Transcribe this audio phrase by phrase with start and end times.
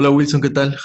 [0.00, 0.78] Hola Wilson, ¿qué tal?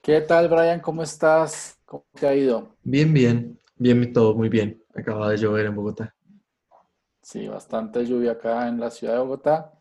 [0.00, 0.80] ¿Qué tal, Brian?
[0.80, 1.78] ¿Cómo estás?
[1.84, 2.74] ¿Cómo te ha ido?
[2.82, 4.82] Bien, bien, bien, todo muy bien.
[4.94, 6.14] Acaba de llover en Bogotá.
[7.20, 9.78] Sí, bastante lluvia acá en la ciudad de Bogotá,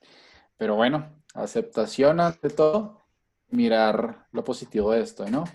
[0.58, 3.05] pero bueno, aceptación ante todo,
[3.52, 5.46] mirar lo positivo de esto, ¿no?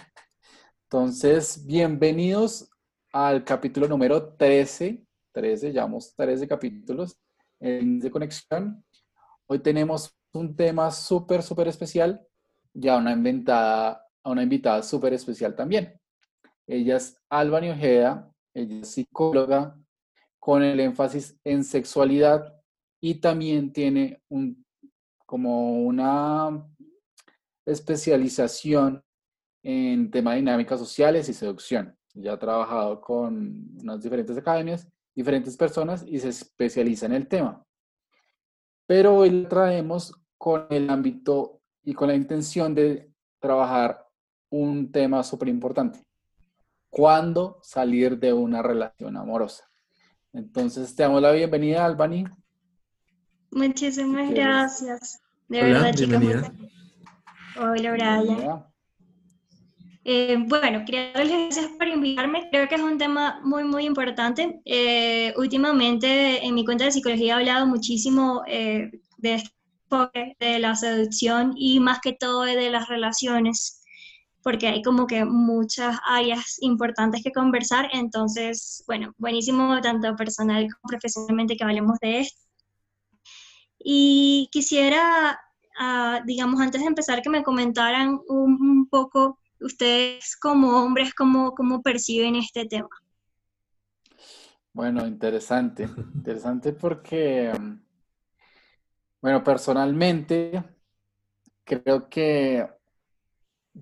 [0.84, 2.70] Entonces, bienvenidos
[3.12, 7.18] al capítulo número 13, 13, llevamos 13 capítulos
[7.60, 8.82] en de conexión.
[9.48, 12.26] Hoy tenemos un tema súper, súper especial,
[12.72, 15.98] ya una inventada, a una invitada súper especial también.
[16.66, 19.76] Ella es Alba Ojeda, ella es psicóloga
[20.38, 22.60] con el énfasis en sexualidad
[23.00, 24.64] y también tiene un,
[25.26, 26.66] como una
[27.66, 29.02] especialización
[29.62, 31.96] en tema de dinámicas sociales y seducción.
[32.14, 37.64] Ya ha trabajado con unas diferentes academias, diferentes personas y se especializa en el tema.
[38.86, 44.04] Pero hoy traemos con el ámbito y con la intención de trabajar
[44.50, 46.00] un tema súper importante.
[46.90, 49.70] ¿Cuándo salir de una relación amorosa?
[50.32, 52.24] Entonces, te damos la bienvenida, Albany.
[53.52, 55.22] Muchísimas gracias.
[55.46, 56.52] De verdad, bienvenida.
[57.60, 58.64] Hola, Brian.
[60.02, 62.48] Eh, bueno, quería darles gracias por invitarme.
[62.50, 64.60] Creo que es un tema muy, muy importante.
[64.64, 69.61] Eh, últimamente en mi cuenta de psicología he hablado muchísimo eh, de este
[70.40, 73.82] de la seducción y más que todo de las relaciones,
[74.42, 80.88] porque hay como que muchas áreas importantes que conversar, entonces, bueno, buenísimo tanto personal como
[80.88, 82.40] profesionalmente que hablemos de esto.
[83.78, 85.38] Y quisiera,
[85.78, 91.82] ah, digamos, antes de empezar, que me comentaran un, poco ustedes como hombres, cómo, cómo
[91.82, 92.88] perciben este tema.
[94.72, 97.52] Bueno, interesante, interesante porque
[99.22, 100.64] bueno, personalmente,
[101.62, 102.68] creo que,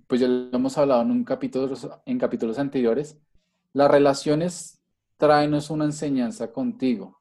[0.06, 1.75] pues ya lo hemos hablado en, un capítulo,
[2.05, 3.19] en capítulos anteriores,
[3.73, 4.83] las relaciones
[5.17, 7.19] traen una enseñanza contigo,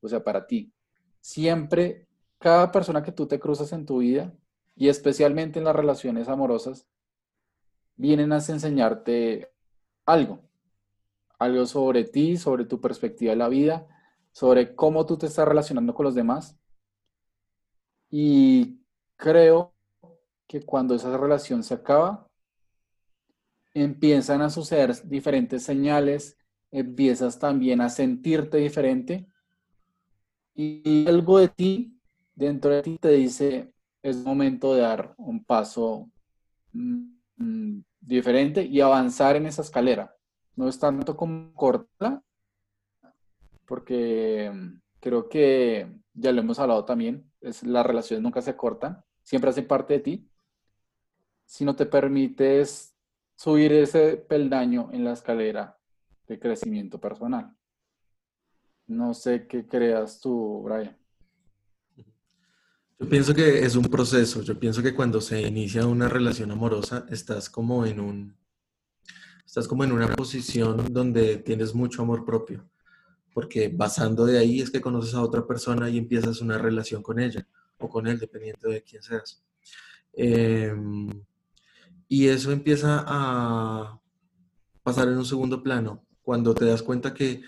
[0.00, 0.72] o sea, para ti.
[1.20, 4.32] Siempre, cada persona que tú te cruzas en tu vida,
[4.74, 6.88] y especialmente en las relaciones amorosas,
[7.96, 9.52] vienen a enseñarte
[10.06, 10.40] algo,
[11.38, 13.86] algo sobre ti, sobre tu perspectiva de la vida,
[14.32, 16.59] sobre cómo tú te estás relacionando con los demás
[18.10, 18.80] y
[19.16, 19.74] creo
[20.46, 22.26] que cuando esa relación se acaba,
[23.72, 26.36] empiezan a suceder diferentes señales,
[26.72, 29.26] empiezas también a sentirte diferente
[30.54, 32.00] y algo de ti,
[32.34, 33.72] dentro de ti te dice,
[34.02, 36.10] es momento de dar un paso
[36.72, 40.14] mm, mm, diferente y avanzar en esa escalera.
[40.56, 42.22] No es tanto como cortarla,
[43.66, 44.52] porque
[45.00, 49.66] creo que ya lo hemos hablado también, es, las relaciones nunca se cortan, siempre hacen
[49.66, 50.30] parte de ti,
[51.44, 52.94] si no te permites
[53.36, 55.78] subir ese peldaño en la escalera
[56.26, 57.56] de crecimiento personal.
[58.86, 60.96] No sé qué creas tú, Brian.
[62.98, 64.42] Yo pienso que es un proceso.
[64.42, 68.36] Yo pienso que cuando se inicia una relación amorosa, estás como en un,
[69.46, 72.68] estás como en una posición donde tienes mucho amor propio
[73.32, 77.20] porque basando de ahí es que conoces a otra persona y empiezas una relación con
[77.20, 77.46] ella
[77.78, 79.42] o con él, dependiendo de quién seas.
[80.12, 81.08] Em,
[82.08, 84.00] y eso empieza a
[84.82, 87.42] pasar en un segundo plano cuando te das cuenta que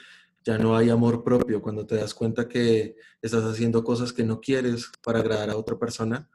[0.44, 4.40] ya no hay amor propio, cuando te das cuenta que estás haciendo cosas que no
[4.40, 6.28] quieres para agradar a otra persona,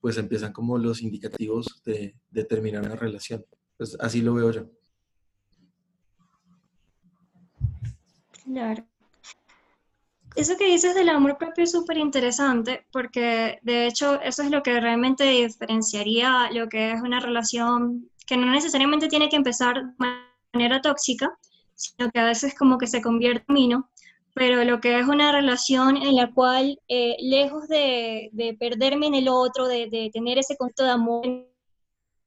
[0.00, 3.44] pues empiezan como los indicativos de, de terminar una relación.
[3.76, 4.70] Pues así lo veo yo.
[8.46, 8.84] Claro.
[10.36, 14.62] Eso que dices del amor propio es súper interesante porque de hecho eso es lo
[14.62, 20.06] que realmente diferenciaría lo que es una relación que no necesariamente tiene que empezar de
[20.52, 21.30] manera tóxica,
[21.74, 23.90] sino que a veces como que se convierte en camino,
[24.34, 29.28] pero lo que es una relación en la cual, eh, lejos de, perderme en el
[29.28, 31.24] otro, de, de tener ese concepto de amor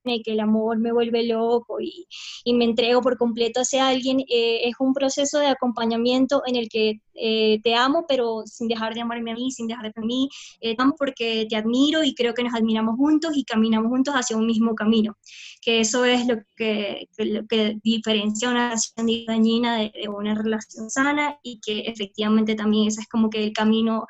[0.03, 2.07] que el amor me vuelve loco y,
[2.53, 6.99] me entrego por completo hacia alguien, eh, es un proceso de acompañamiento en el que
[7.13, 10.29] eh, te amo, pero sin dejar de amarme a mí, sin dejar de mí,
[10.59, 14.13] eh, te amo porque te admiro y creo que nos admiramos juntos y caminamos juntos
[14.15, 15.15] hacia un mismo camino,
[15.61, 20.89] que eso es lo que, lo que diferencia una relación dañina de, de una relación
[20.89, 24.05] sana y que efectivamente también ese es como que el camino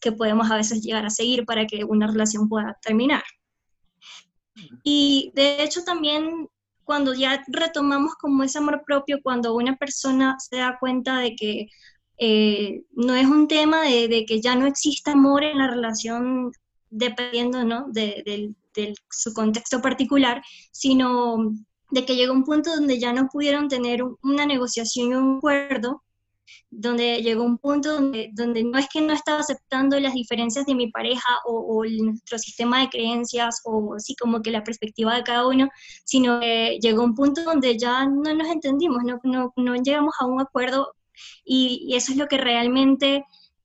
[0.00, 3.22] que podemos a veces llegar a seguir para que una relación pueda terminar.
[4.82, 6.48] Y de hecho también
[6.84, 11.68] cuando ya retomamos como ese amor propio, cuando una persona se da cuenta de que
[12.18, 16.52] eh, no es un tema de, que ya no existe amor en la relación
[16.90, 17.86] dependiendo ¿no?
[17.88, 18.54] de,
[19.10, 21.52] su contexto particular, sino
[21.90, 26.02] de que llegó un punto donde ya no pudieron tener una negociación y un acuerdo
[26.70, 30.74] donde llegó un punto donde, donde no es que no estaba aceptando las diferencias de
[30.74, 35.46] mi pareja o, nuestro sistema de creencias o así como que la perspectiva de cada
[35.46, 35.68] uno,
[36.04, 40.26] sino que llegó un punto donde ya no nos entendimos, no, no, no llegamos a
[40.26, 40.94] un acuerdo
[41.44, 43.24] y, eso es lo que realmente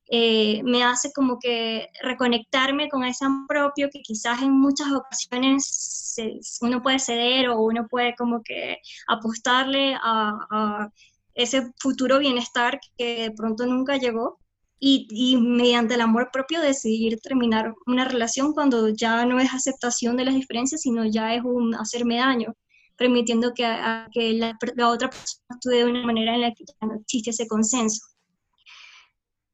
[0.10, 6.16] eh, me hace como que reconectarme con ese propio que quizás en muchas ocasiones
[6.62, 8.78] uno puede ceder o uno puede como que
[9.08, 10.90] apostarle a
[11.38, 14.40] ese futuro bienestar que de pronto nunca llegó
[14.80, 20.26] y, mediante el amor propio decidir terminar una relación cuando ya no es aceptación de
[20.26, 22.54] las diferencias, sino ya es un hacerme daño,
[22.96, 23.64] permitiendo que,
[24.12, 24.58] que la,
[24.90, 28.06] otra persona actúe de una manera en la que ya no existe ese consenso.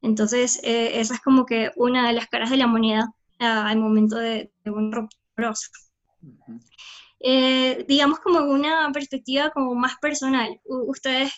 [0.01, 4.17] Entonces, eh, esa es como que una de las caras de la moneda al momento
[4.17, 5.53] de, de un ruptura.
[7.25, 10.59] Eh, digamos como una perspectiva como más personal.
[10.65, 11.31] ¿Ustedes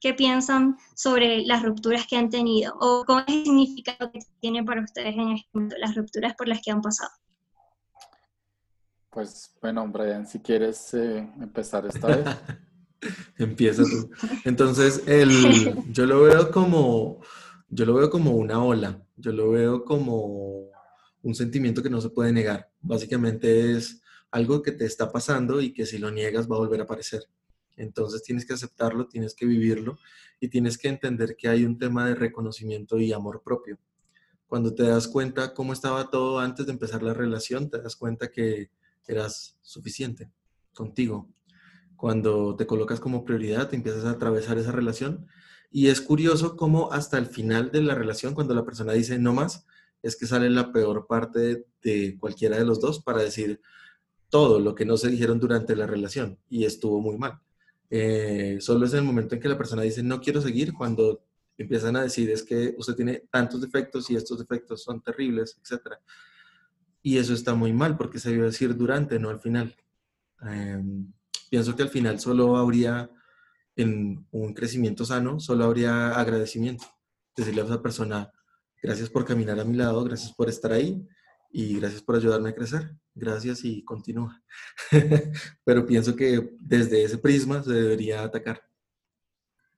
[0.00, 4.62] qué piensan sobre las rupturas que han tenido o cuál es el significado que tiene
[4.64, 7.10] para ustedes en este momento las rupturas por las que han pasado.
[9.10, 12.26] Pues bueno, Brian, si quieres eh, empezar esta vez.
[13.38, 14.10] Empieza tú.
[14.44, 15.30] Entonces, el,
[15.92, 17.20] yo lo veo como,
[17.68, 20.70] yo lo veo como una ola, yo lo veo como
[21.22, 22.70] un sentimiento que no se puede negar.
[22.80, 26.80] Básicamente es algo que te está pasando y que si lo niegas va a volver
[26.80, 27.22] a aparecer.
[27.78, 29.98] Entonces tienes que aceptarlo, tienes que vivirlo
[30.40, 33.78] y tienes que entender que hay un tema de reconocimiento y amor propio.
[34.46, 38.30] Cuando te das cuenta cómo estaba todo antes de empezar la relación, te das cuenta
[38.30, 38.70] que
[39.06, 40.30] eras suficiente
[40.74, 41.28] contigo.
[41.96, 45.26] Cuando te colocas como prioridad, te empiezas a atravesar esa relación
[45.70, 49.34] y es curioso cómo hasta el final de la relación, cuando la persona dice no
[49.34, 49.66] más,
[50.02, 53.60] es que sale la peor parte de cualquiera de los dos para decir
[54.28, 57.40] todo lo que no se dijeron durante la relación y estuvo muy mal.
[57.90, 61.24] Eh, solo es el momento en que la persona dice no quiero seguir cuando
[61.56, 65.96] empiezan a decir es que usted tiene tantos defectos y estos defectos son terribles, etc.
[67.02, 69.74] Y eso está muy mal porque se debe decir durante, no al final.
[70.42, 71.12] Em,
[71.50, 73.10] pienso que al final solo habría,
[73.76, 76.86] en un crecimiento sano, solo habría agradecimiento.
[77.36, 78.32] Decirle a esa persona,
[78.82, 81.06] gracias por caminar a mi lado, gracias por estar ahí
[81.50, 82.96] y gracias por ayudarme a crecer.
[83.18, 84.40] Gracias y continúa.
[85.64, 88.62] Pero pienso que desde ese prisma se debería atacar.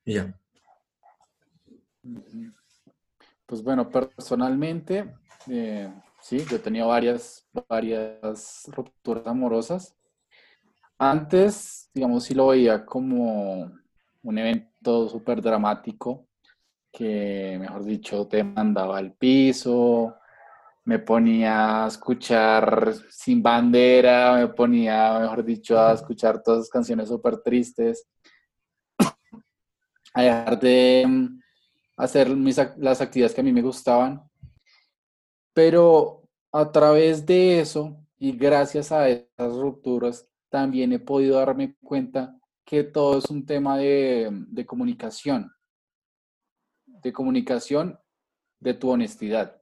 [0.04, 0.38] Y ya.
[3.46, 5.14] Pues bueno, personalmente,
[5.48, 5.90] eh,
[6.20, 9.96] sí, yo he tenido varias, varias rupturas amorosas.
[10.98, 13.72] Antes, digamos, sí lo veía como
[14.22, 16.28] un evento súper dramático
[16.92, 20.19] que, mejor dicho, te mandaba al piso,
[20.90, 27.08] me ponía a escuchar Sin Bandera, me ponía, mejor dicho, a escuchar todas esas canciones
[27.08, 28.08] súper tristes,
[30.14, 31.40] a dejar de mm,
[31.96, 32.28] hacer
[32.76, 34.20] las actividades que a mí me gustaban.
[35.52, 42.36] Pero a través de eso y gracias a esas rupturas, también he podido darme cuenta
[42.64, 45.52] que todo es un tema de, de comunicación,
[46.84, 47.96] de comunicación
[48.58, 49.59] de tu honestidad.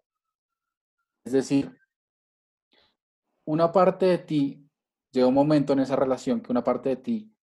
[1.29, 1.79] Es decir,
[3.45, 4.67] una parte de ti,
[5.13, 7.37] llega un momento en esa relación que una parte de ti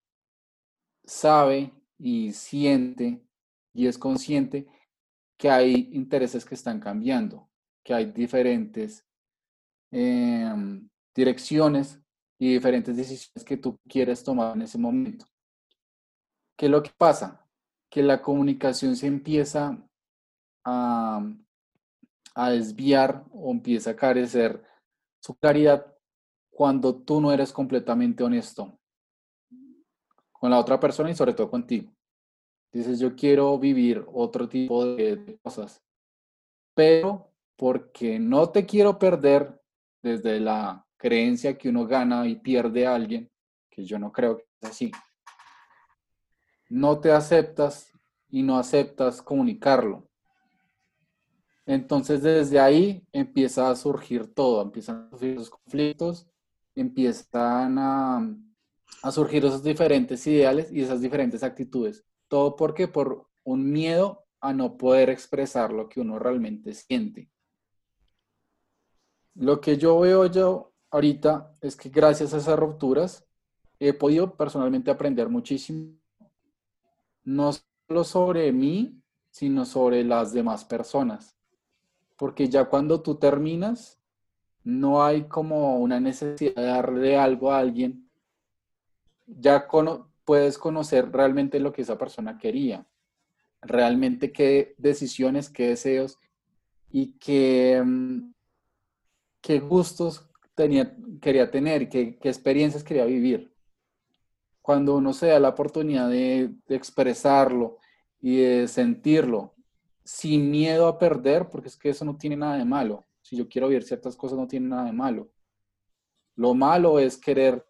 [1.03, 3.23] sabe y siente
[3.75, 4.65] y es consciente
[5.37, 7.47] que hay intereses que están cambiando,
[7.83, 9.05] que hay diferentes
[9.91, 12.01] em, direcciones
[12.39, 15.27] y diferentes decisiones que tú quieres tomar en ese momento.
[16.57, 17.47] ¿Qué es lo que pasa?
[17.87, 19.77] Que la comunicación se empieza
[20.63, 21.21] a,
[22.35, 24.61] a desviar o empieza a carecer
[25.19, 25.91] su claridad
[26.51, 28.77] cuando tú no eres completamente honesto
[30.31, 31.91] con la otra persona y sobre todo contigo.
[32.71, 35.81] Dices, yo quiero vivir otro tipo de cosas,
[36.73, 39.61] pero porque no te quiero perder
[40.03, 43.31] desde la creencia que uno gana y pierde a alguien,
[43.69, 44.91] que yo no creo que es así,
[46.69, 47.91] no te aceptas
[48.29, 50.09] y no aceptas comunicarlo.
[51.65, 56.27] Entonces desde ahí empieza a surgir todo, empiezan a surgir los conflictos,
[56.75, 62.05] empiezan a, surgir esos diferentes ideales y esas diferentes actitudes.
[62.27, 67.29] Todo porque por un miedo a no poder expresar lo que uno realmente siente.
[69.33, 73.27] Lo que yo veo yo ahorita es que gracias a esas rupturas
[73.79, 75.97] he podido personalmente aprender muchísimo,
[77.23, 81.34] no solo sobre mí, sino sobre las demás personas
[82.17, 83.99] porque ya cuando tú terminas,
[84.63, 88.09] no hay como una necesidad de darle algo a alguien,
[89.27, 89.67] ya
[90.23, 92.85] puedes conocer realmente lo que esa persona quería,
[93.61, 96.17] realmente qué decisiones, qué deseos
[96.89, 98.33] y qué, mm,
[99.41, 103.53] qué gustos tenía, quería tener, qué, qué experiencias quería vivir.
[104.61, 107.77] Cuando uno se da la oportunidad de expresarlo
[108.19, 109.54] y de sentirlo
[110.05, 113.03] sin miedo a perder, porque es que eso no tiene nada de malo.
[113.21, 115.31] Si yo quiero vivir ciertas cosas, no tiene nada de malo.
[116.35, 117.65] Lo malo es querer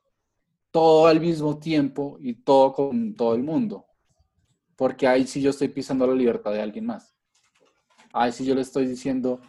[0.70, 3.86] todo al mismo tiempo y todo con todo el mundo.
[4.76, 7.16] Porque ahí sí yo estoy pisando la libertad de alguien más.
[8.12, 9.40] Ahí sí yo le estoy diciendo,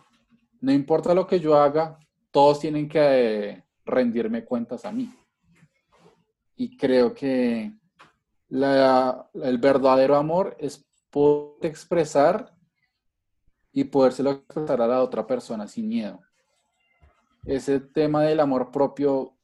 [0.61, 1.99] no importa lo que yo haga,
[2.31, 5.13] todos tienen que eh, rendirme cuentas a mí.
[6.55, 7.73] Y creo que
[8.49, 12.56] el verdadero amor es poder expresar
[13.77, 16.23] y podérselo expresar a la otra persona sin miedo.
[17.45, 19.37] Ese tema del amor propio,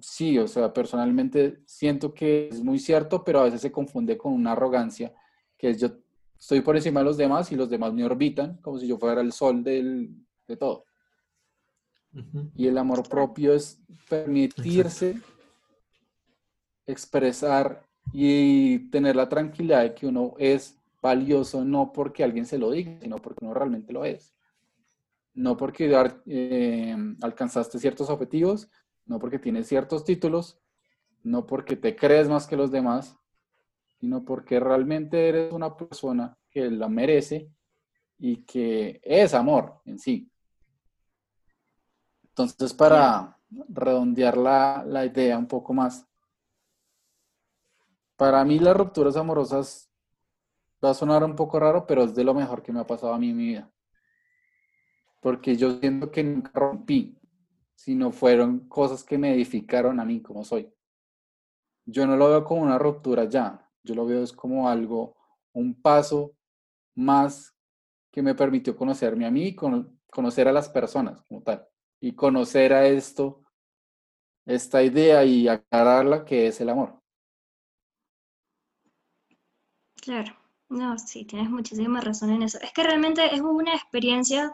[0.00, 4.32] sí, o sea, personalmente siento que es muy cierto, pero a veces se confunde con
[4.32, 5.12] una arrogancia,
[5.58, 5.88] que es yo
[6.38, 9.20] estoy por encima de los demás y los demás me orbitan como si yo fuera
[9.20, 10.14] el sol del,
[10.46, 10.84] de todo.
[12.54, 15.20] Y el amor propio es permitirse
[16.86, 20.75] expresar y tener la tranquilidad de que uno es
[21.06, 24.34] valioso no porque alguien se lo diga, sino porque uno realmente lo es.
[25.34, 25.84] No porque
[26.26, 28.68] eh, alcanzaste ciertos objetivos,
[29.04, 30.58] no porque tienes ciertos títulos,
[31.22, 33.16] no porque te crees más que los demás,
[34.00, 37.50] sino porque realmente eres una persona que la merece
[38.18, 40.28] y que es amor en sí.
[42.24, 46.04] Entonces, para redondear la, la idea un poco más,
[48.16, 49.85] para mí las rupturas amorosas
[50.84, 53.12] Va a sonar un poco raro, pero es de lo mejor que me ha pasado
[53.14, 53.70] a mí en mi vida.
[55.20, 57.18] Porque yo siento que nunca rompí,
[57.74, 60.72] sino fueron cosas que me edificaron a mí como soy.
[61.86, 65.16] Yo no lo veo como una ruptura ya, yo lo veo es como algo,
[65.52, 66.34] un paso
[66.94, 67.54] más
[68.10, 71.66] que me permitió conocerme a mí y conocer a las personas como tal.
[72.00, 73.42] Y conocer a esto,
[74.46, 77.00] esta idea y aclararla que es el amor.
[80.02, 80.45] Claro.
[80.68, 82.58] No, sí, tienes muchísima razón en eso.
[82.60, 84.52] Es que realmente es una experiencia,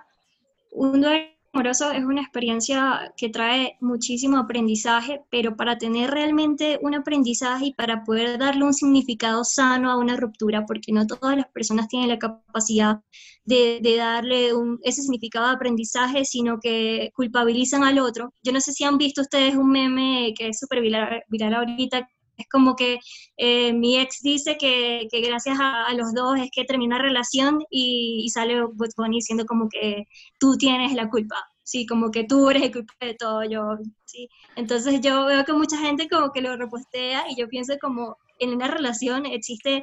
[0.72, 6.94] un duelo amoroso es una experiencia que trae muchísimo aprendizaje, pero para tener realmente un
[6.94, 11.48] aprendizaje y para poder darle un significado sano a una ruptura, porque no todas las
[11.48, 13.00] personas tienen la capacidad
[13.44, 18.32] de, darle un, ese significado de aprendizaje, sino que culpabilizan al otro.
[18.42, 22.08] Yo no sé si han visto ustedes un meme que es súper viral, viral ahorita,
[22.42, 22.98] es como que
[23.36, 28.28] eh, mi ex dice que, gracias a, los dos es que termina la relación y,
[28.32, 30.04] sale Bugs Bunny diciendo como que
[30.38, 34.28] tú tienes la culpa, sí, como que tú eres el culpable de todo, yo, sí.
[34.56, 38.50] Entonces yo veo que mucha gente como que lo repostea y yo pienso como en
[38.50, 39.82] una relación existe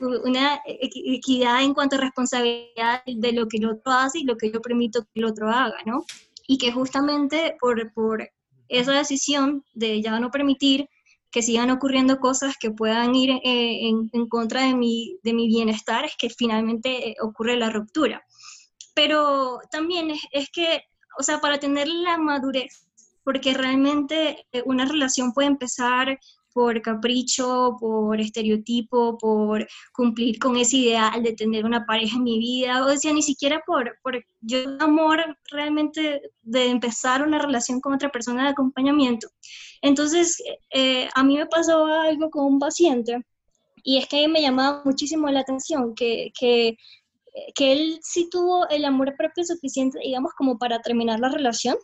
[0.00, 4.50] una equidad en cuanto a responsabilidad de lo que el otro hace y lo que
[4.50, 6.04] yo permito que el otro haga, ¿no?
[6.46, 8.28] Y que justamente por, por
[8.68, 10.88] esa decisión de ya no permitir
[11.34, 16.04] que sigan ocurriendo cosas que puedan ir eh, en, contra de mi, de mi bienestar,
[16.04, 18.24] es que finalmente eh, ocurre la ruptura.
[18.94, 20.82] Pero también es, que,
[21.18, 22.86] o sea, para tener la madurez,
[23.24, 26.20] porque realmente eh, una relación puede empezar
[26.54, 32.38] por capricho, por estereotipo, por cumplir con ese ideal de tener una pareja en mi
[32.38, 35.18] vida, o sea, ni siquiera por, por yo amor
[35.50, 39.28] realmente de empezar una relación con otra persona de acompañamiento.
[39.82, 43.20] Entonces, eh, a mí me pasó algo con un paciente
[43.82, 46.76] y es que me llamaba muchísimo la atención que, que,
[47.54, 51.76] que él sí tuvo el amor propio suficiente, digamos, como para terminar la relación,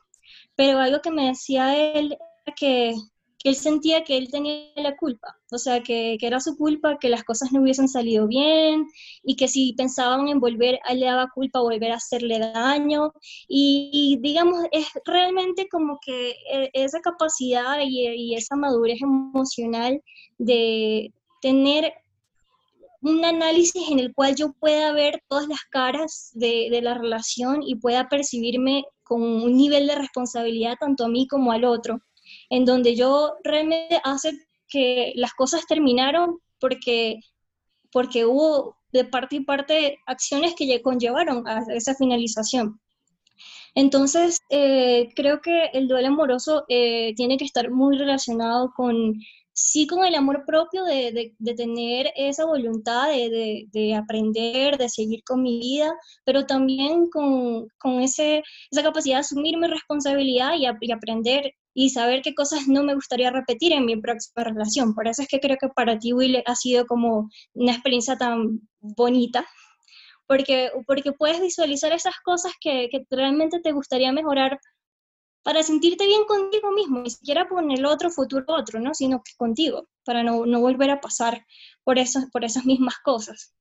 [0.55, 2.17] pero algo que me decía él
[2.57, 2.95] que
[3.43, 7.25] él sentía que él tenía la culpa, o sea, que, era su culpa que las
[7.25, 8.87] cosas no hubiesen salido bien
[9.23, 13.13] y que si pensaban en volver, él le daba culpa volver a hacerle daño.
[13.49, 20.03] Y, digamos, es realmente como que e, esa capacidad y, esa madurez emocional
[20.39, 21.93] de tener
[23.03, 27.77] un análisis en el cual yo pueda ver todas las caras de la relación y
[27.77, 32.03] pueda percibirme con un nivel de responsabilidad tanto a mí como al otro
[32.51, 34.33] en donde yo realmente hace
[34.69, 37.21] que las cosas terminaron porque,
[37.93, 42.81] porque hubo de parte y parte acciones que conllevaron a esa finalización.
[43.75, 49.15] Entonces, eh, creo que el duelo amoroso eh, tiene que estar muy relacionado con
[49.53, 55.59] sí con el amor propio de, tener esa voluntad de, aprender, de seguir con mi
[55.61, 55.93] vida,
[56.25, 57.69] pero también con,
[58.01, 62.95] ese, esa capacidad de asumir mi responsabilidad y, aprender y saber qué cosas no me
[62.95, 64.95] gustaría repetir en mi próxima relación.
[64.95, 68.61] Por eso es que creo que para ti, Will, ha sido como una experiencia tan
[68.81, 69.47] bonita.
[70.27, 74.61] Porque, porque puedes visualizar esas cosas que, que realmente te gustaría mejorar
[75.43, 78.95] para sentirte bien contigo mismo, ni siquiera con el otro futuro otro, ¿no?
[78.95, 81.45] Sino que contigo, para no, no volver a pasar
[81.83, 83.55] por, eso, por esas mismas cosas.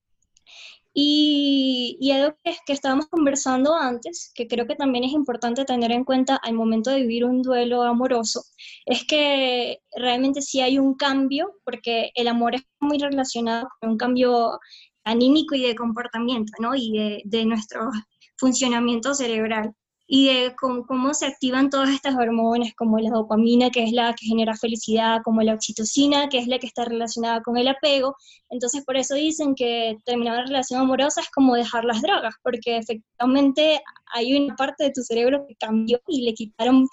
[1.02, 5.92] Y, y, algo que, que estábamos conversando antes, que creo que también es importante tener
[5.94, 8.42] en cuenta al momento de vivir un duelo amoroso,
[8.86, 13.98] es que realmente sí hay un cambio, porque el amor es muy relacionado con un
[13.98, 14.60] cambio
[15.06, 16.76] anímico y de comportamiento, ¿no?
[16.76, 17.90] Y de, de nuestro
[18.38, 19.74] funcionamiento cerebral
[20.12, 24.26] y de cómo, se activan todas estas hormonas, como la dopamina, que es la que
[24.26, 28.16] genera felicidad, como la oxitocina, que es la que está relacionada con el apego.
[28.50, 32.78] Entonces, por eso dicen que terminar una relación amorosa es como dejar las drogas, porque
[32.78, 36.88] efectivamente hay una parte de tu cerebro que cambió y le quitaron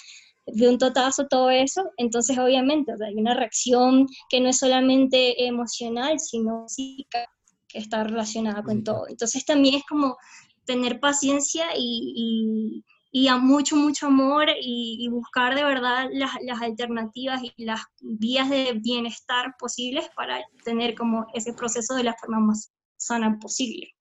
[0.45, 6.21] de un totazo todo eso, entonces obviamente hay una reacción que no es solamente emocional,
[6.21, 7.25] sino psíquica,
[7.67, 9.09] que está relacionada con todo.
[9.09, 10.19] Entonces también es como
[10.67, 12.85] tener paciencia y y
[13.29, 18.75] a mucho, mucho amor y, buscar de verdad las, las, alternativas y las vías de
[18.75, 23.95] bienestar posibles para tener como ese proceso de la forma más sana posible.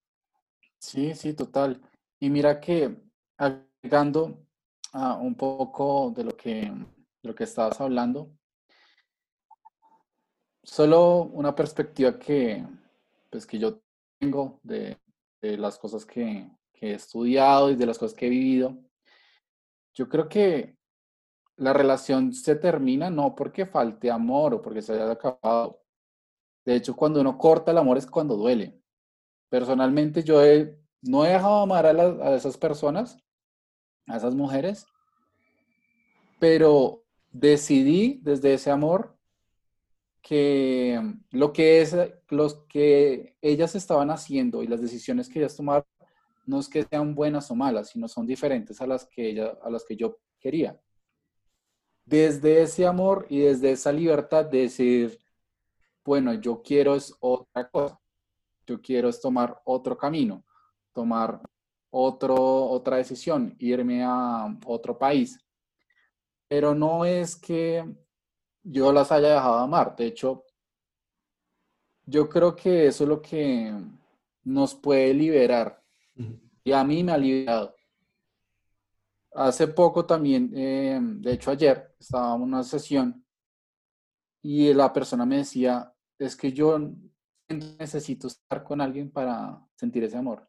[0.80, 1.82] Sí, sí, total.
[2.20, 2.94] Y mira que
[3.38, 4.46] agregando
[4.92, 8.30] a un poco de lo que, de lo que estabas hablando,
[10.62, 12.66] solo una perspectiva que,
[13.30, 13.80] pues, que yo
[14.20, 14.98] tengo de,
[15.42, 18.78] de las cosas que, que he estudiado y de las cosas que he vivido,
[19.96, 20.78] yo creo que
[21.58, 25.82] la relación se termina no porque falte amor o porque se haya acabado.
[26.66, 28.78] De hecho, cuando uno corta el amor es cuando duele.
[29.50, 30.42] Personalmente yo
[31.02, 33.18] no he dejado amar a, a esas personas,
[34.08, 34.86] a esas mujeres,
[36.40, 39.18] pero decidí desde ese amor
[40.22, 41.00] que
[41.32, 41.96] lo que es
[42.30, 45.86] los que ellas estaban haciendo y las decisiones que ellas tomaron
[46.46, 49.70] no es que sean buenas o malas, sino son diferentes a las que, ella, a
[49.70, 50.80] las que yo quería.
[52.06, 55.20] Desde ese amor y desde esa libertad de decir,
[56.04, 58.00] bueno, yo quiero es otra cosa,
[58.68, 60.46] yo quiero es tomar otro camino,
[60.94, 61.42] tomar
[61.90, 65.40] otro, otra decisión, irme a otro país.
[66.48, 67.84] Pero no es que
[68.62, 70.44] yo las haya dejado amar, de hecho,
[72.06, 73.74] yo creo que eso es lo que
[74.44, 75.85] nos puede liberar
[76.64, 77.76] y a mí me ha aliviado.
[79.34, 83.26] Hace poco también, eh, de hecho ayer, estábamos en una sesión
[84.42, 86.80] y la persona me decía, es que yo
[87.50, 90.48] necesito estar con alguien para sentir ese amor.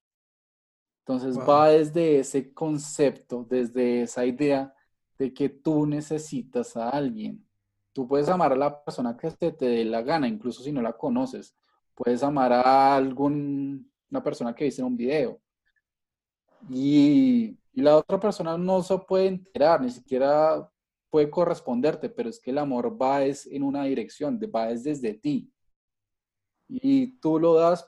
[1.01, 4.75] Entonces va desde ese concepto, desde esa idea
[5.19, 7.45] de que tú necesitas a alguien.
[7.93, 10.83] Tú puedes amar a la persona que te, te dé la gana, incluso si no
[10.83, 11.57] la conoces.
[11.95, 15.41] Puedes amar a algún, una persona que viste en un video
[16.71, 20.67] y, la otra persona no se puede enterar, ni siquiera
[21.11, 25.13] puede corresponderte, pero es que el amor va es en una dirección, va es desde
[25.13, 25.53] ti.
[26.69, 27.87] Y tú lo das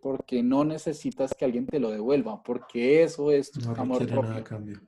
[0.00, 4.44] porque no necesitas que alguien te lo devuelva, porque eso es tu amor propio.
[4.44, 4.80] Cambio.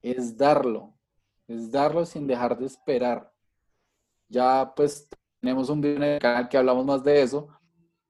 [0.00, 0.94] Es darlo,
[1.48, 3.32] es darlo sin dejar de esperar.
[4.28, 5.08] Ya pues
[5.40, 7.48] tenemos un video en el canal que hablamos más de eso,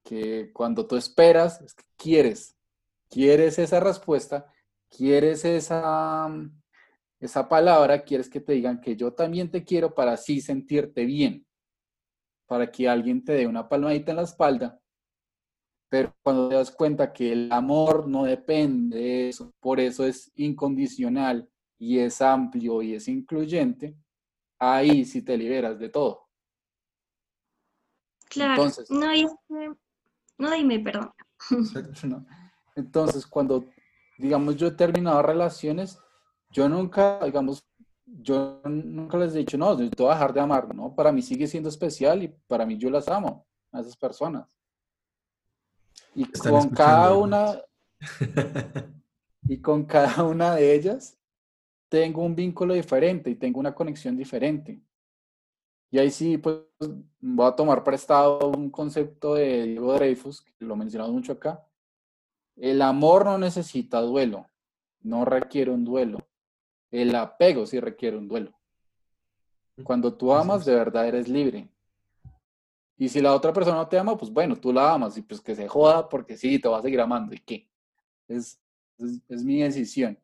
[0.05, 2.60] que cuando tú esperas, es que quieres,
[3.11, 4.51] quieres esa respuesta,
[4.89, 6.29] quieres esa,
[7.19, 11.47] esa palabra, quieres que te digan que yo también te quiero para así sentirte bien,
[12.47, 14.81] para que alguien te dé una palmadita en la espalda.
[15.89, 20.31] Pero cuando te das cuenta que el amor no depende de eso, por eso es
[20.37, 23.97] incondicional y es amplio y es incluyente,
[24.61, 26.29] ahí sí te liberas de todo.
[28.29, 29.09] Claro, no,
[30.39, 31.11] no dime, perdón.
[32.05, 32.25] ¿no?
[32.81, 33.65] Entonces, cuando,
[34.19, 35.99] digamos, yo he terminado relaciones,
[36.51, 37.65] yo nunca, digamos,
[38.07, 40.95] yo nunca les he dicho, no, yo te voy a dejar de amar, ¿no?
[40.95, 44.57] Para mí sigue siendo especial y para mí yo las amo a esas personas.
[46.15, 47.61] Y con cada una,
[49.43, 51.19] y con cada una de ellas,
[51.89, 54.83] tengo un vínculo diferente y tengo una conexión diferente.
[55.91, 56.57] Y ahí sí, pues
[57.21, 61.65] voy a tomar prestado un concepto de Diego Dreyfus, que lo mencionado mucho acá,
[62.57, 64.47] el amor no necesita duelo,
[65.03, 66.19] no requiere un duelo.
[66.91, 68.53] El apego sí requiere un duelo.
[69.85, 71.69] Cuando tú amas, de verdad eres libre.
[72.99, 75.41] Y si la otra persona no te ama, pues bueno, tú la amas y pues
[75.41, 77.35] que se joda porque sí, te va a seguir amando.
[77.35, 77.67] ¿Y qué?
[78.29, 78.61] Es,
[78.99, 80.19] es, mi decisión.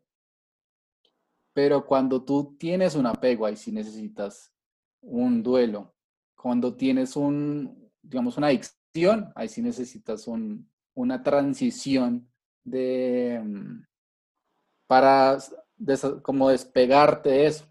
[1.55, 4.53] Pero cuando tú tienes un apego, ahí sí necesitas
[5.01, 5.95] un duelo.
[6.35, 12.29] Cuando tienes un, digamos, una adicción, ahí sí necesitas un, una transición
[12.65, 13.85] de, mm,
[14.89, 15.39] para
[16.23, 17.67] como despegarte de eso.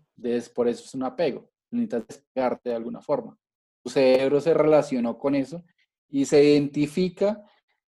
[0.54, 1.50] por eso es un apego.
[1.72, 3.38] Necesitas despegarte de alguna forma
[3.86, 5.64] tu cerebro se relacionó con eso
[6.10, 7.46] y se identifica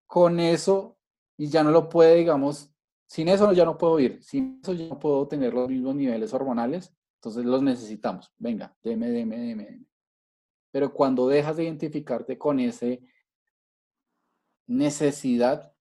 [0.05, 0.99] con eso
[1.35, 2.71] y ya no lo puede, digamos,
[3.07, 6.31] sin eso ya no puedo ir, sin eso ya no puedo tener los mismos niveles
[6.31, 8.31] hormonales, entonces los necesitamos.
[8.37, 9.83] Venga, deme, deme.
[10.71, 13.01] Pero cuando dejas de identificarte con ese
[14.69, 15.73] necesidad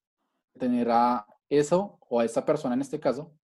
[0.55, 3.39] de tener a eso o a esa persona en este caso,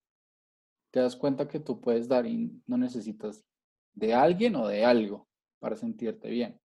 [0.91, 3.45] te das cuenta que tú puedes dar y no necesitas
[3.93, 5.29] de alguien o de algo
[5.61, 6.61] para sentirte bien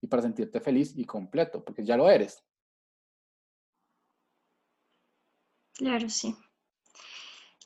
[0.00, 2.42] y para sentirte feliz y completo, porque ya lo eres.
[5.74, 6.34] Claro, sí.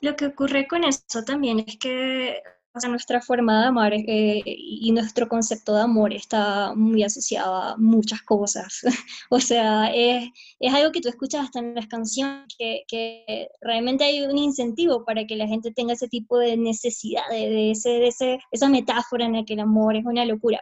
[0.01, 2.43] Lo que ocurre con eso también es que
[2.87, 8.21] nuestra forma de amar eh, y nuestro concepto de amor está muy asociado a muchas
[8.21, 8.81] cosas.
[9.29, 10.29] o sea, es,
[10.71, 15.35] algo que tú escuchas hasta en las canciones, que, realmente hay un incentivo para que
[15.35, 19.61] la gente tenga ese tipo de necesidad, de, ese, esa metáfora en la que el
[19.61, 20.61] amor es una locura.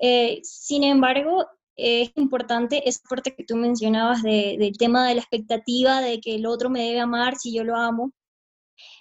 [0.00, 6.00] Eh, sin embargo, es importante esa parte que tú mencionabas del tema de la expectativa
[6.00, 8.12] de que el otro me debe amar si yo lo amo.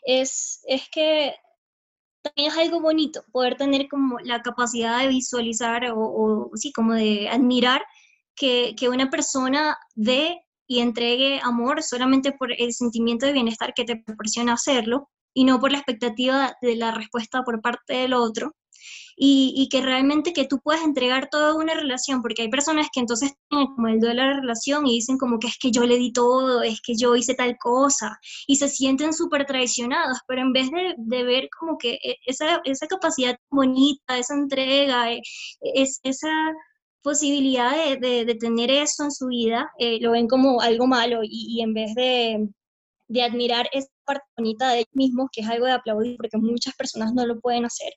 [0.03, 1.35] Es, es que
[2.23, 7.29] también es algo bonito poder tener como la capacidad de visualizar o, sí, como de
[7.29, 7.83] admirar
[8.35, 13.83] que, que, una persona dé y entregue amor solamente por el sentimiento de bienestar que
[13.83, 18.55] te proporciona hacerlo y no por la expectativa de la respuesta por parte del otro
[19.15, 23.33] y, que realmente que tú puedas entregar toda una relación, porque hay personas que entonces
[23.49, 25.97] tienen como el duelo de la relación y dicen como que es que yo le
[25.97, 30.53] di todo, es que yo hice tal cosa, y se sienten súper traicionados, pero en
[30.53, 35.21] vez de, ver como que e, esa, esa capacidad bonita, esa entrega, e,
[35.61, 36.31] es, esa
[37.01, 41.57] posibilidad de, de, tener eso en su vida, eh, lo ven como algo malo y,
[41.57, 42.47] y en vez de,
[43.07, 46.75] de admirar esa parte bonita de ellos mismos, que es algo de aplaudir, porque muchas
[46.75, 47.93] personas no lo pueden hacer,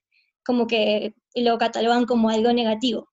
[0.46, 3.10] como que lo catalogan como algo negativo.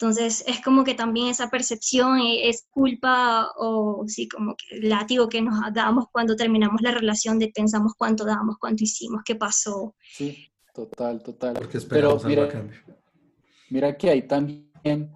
[0.00, 5.28] Entonces es como que también esa percepción e, es culpa o sí, como que látigo
[5.28, 9.94] que nos damos cuando terminamos la relación de pensamos cuánto damos, cuánto hicimos, qué pasó.
[10.12, 11.54] Sí, total, total.
[11.54, 12.48] Porque Pero mira,
[13.70, 15.12] mira que ahí también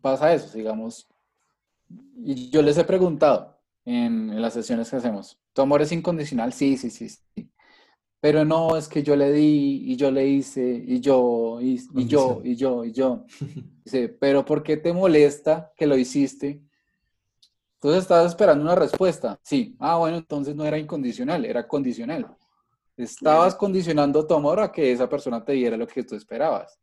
[0.00, 1.08] pasa eso, digamos.
[2.18, 6.52] Y yo les he preguntado en, en las sesiones que hacemos, ¿tu amor es incondicional?
[6.52, 7.50] Sí, sí, sí, sí.
[8.20, 12.40] Pero no, es que yo le di y yo le hice y yo y, yo
[12.42, 13.24] y yo y yo.
[13.84, 16.60] Dice, pero ¿por qué te molesta que lo hiciste?
[17.74, 19.38] Entonces estabas esperando una respuesta.
[19.42, 19.76] Sí.
[19.78, 22.26] Ah, bueno, entonces no era incondicional, era condicional.
[22.96, 26.80] Estabas condicionando tu amor a que esa persona te diera lo que tú esperabas.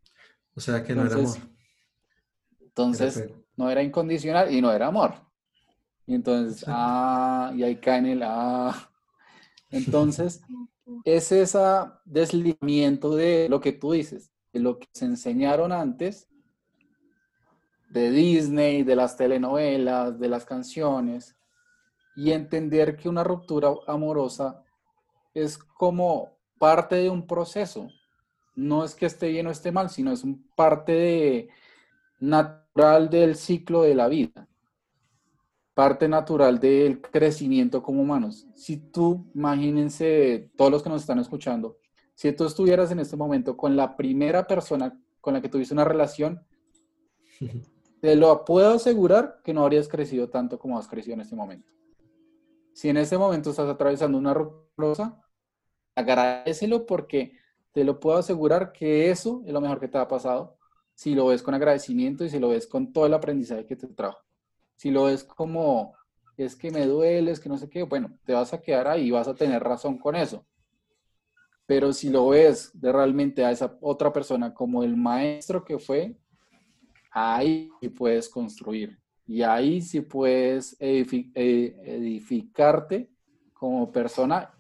[0.56, 1.38] O sea que no era amor.
[2.62, 5.14] Entonces, no era incondicional y no era amor.
[6.06, 8.90] Y entonces, ah, y ahí cae en el ah.
[9.72, 10.42] Entonces,
[11.04, 11.60] es ese
[12.06, 16.28] deslizamiento de lo que tú dices, de lo que se enseñaron antes,
[17.90, 21.36] de Disney, de las telenovelas, de las canciones,
[22.16, 24.64] y entender que una ruptura amorosa
[25.34, 27.90] es como parte de un proceso.
[28.56, 31.50] No es que esté bien o esté mal, sino es un parte
[32.20, 34.48] natural del ciclo de la vida
[35.74, 38.48] parte natural del crecimiento como humanos.
[38.56, 41.78] Si tú, imagínense, todos los que nos están escuchando,
[42.16, 45.86] si tú estuvieras en este momento con la primera persona con la que tuviste una
[45.86, 46.46] relación,
[48.02, 51.74] te lo puedo asegurar que no habrías crecido tanto como has crecido en este momento.
[52.74, 54.36] Si en este momento estás atravesando una
[54.76, 55.22] rosa,
[55.96, 57.38] agradecelo porque
[57.72, 60.58] te lo puedo asegurar que eso es lo mejor que te ha pasado
[60.96, 63.88] si lo ves con agradecimiento y si lo ves con todo el aprendizaje que te
[63.88, 64.20] trajo.
[64.84, 65.94] Si lo ves como,
[66.36, 69.12] es que me duele, es que no sé qué, bueno, te vas a quedar ahí
[69.12, 70.46] vas a tener razón con eso.
[71.66, 76.18] Pero si lo ves de realmente a esa otra persona como el maestro que fue,
[77.12, 79.00] ahí puedes construir.
[79.26, 81.06] Y ahí sí puedes eh,
[81.86, 83.10] edificarte
[83.54, 84.54] como persona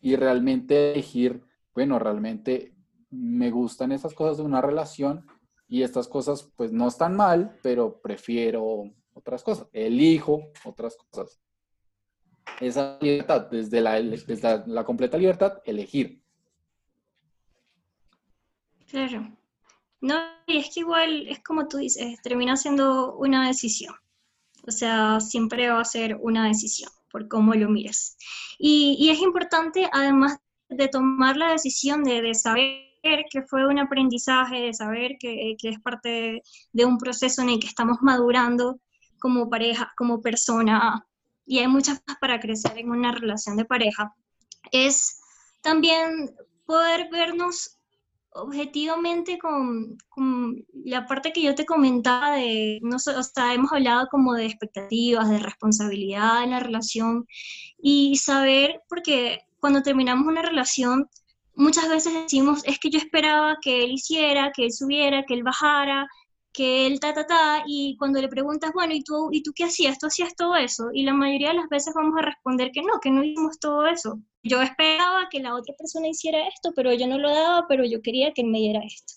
[0.00, 1.40] y realmente elegir,
[1.72, 2.74] bueno, realmente
[3.10, 5.24] me gustan esas cosas de una relación
[5.68, 8.90] y estas cosas pues no están mal, pero prefiero
[9.20, 11.40] otras cosas, elijo otras cosas.
[12.60, 14.00] Esa libertad, desde la,
[14.66, 16.20] la completa libertad, elegir.
[18.90, 19.36] Claro.
[20.00, 23.94] No, y es que igual es como tú dices, termina siendo una decisión.
[24.66, 28.16] O sea, siempre va a ser una decisión por cómo lo mires.
[28.58, 34.74] Y, es importante, además de tomar la decisión de, saber que fue un aprendizaje, de
[34.74, 38.80] saber que, que, es parte de un proceso en el que estamos madurando
[39.20, 41.06] como pareja, como persona,
[41.46, 44.14] y hay muchas para crecer en una relación de pareja,
[44.72, 45.20] es
[45.62, 46.34] también
[46.66, 47.80] poder vernos
[48.32, 49.98] objetivamente con,
[50.84, 55.28] la parte que yo te comentaba de, no o sea, hemos hablado como de expectativas,
[55.28, 57.26] de responsabilidad en la relación
[57.78, 61.08] y saber, porque cuando terminamos una relación,
[61.54, 65.42] muchas veces decimos, es que yo esperaba que él hiciera, que él subiera, que él
[65.42, 66.06] bajara,
[66.52, 69.64] que él ta, ta, ta, y cuando le preguntas, bueno, ¿y tú, ¿y tú qué
[69.64, 69.98] hacías?
[69.98, 70.90] ¿Tú hacías todo eso?
[70.92, 73.86] Y la mayoría de las veces vamos a responder que no, que no hicimos todo
[73.86, 74.20] eso.
[74.42, 78.02] Yo esperaba que la otra persona hiciera esto, pero yo no lo daba, pero yo
[78.02, 79.14] quería que él me diera esto.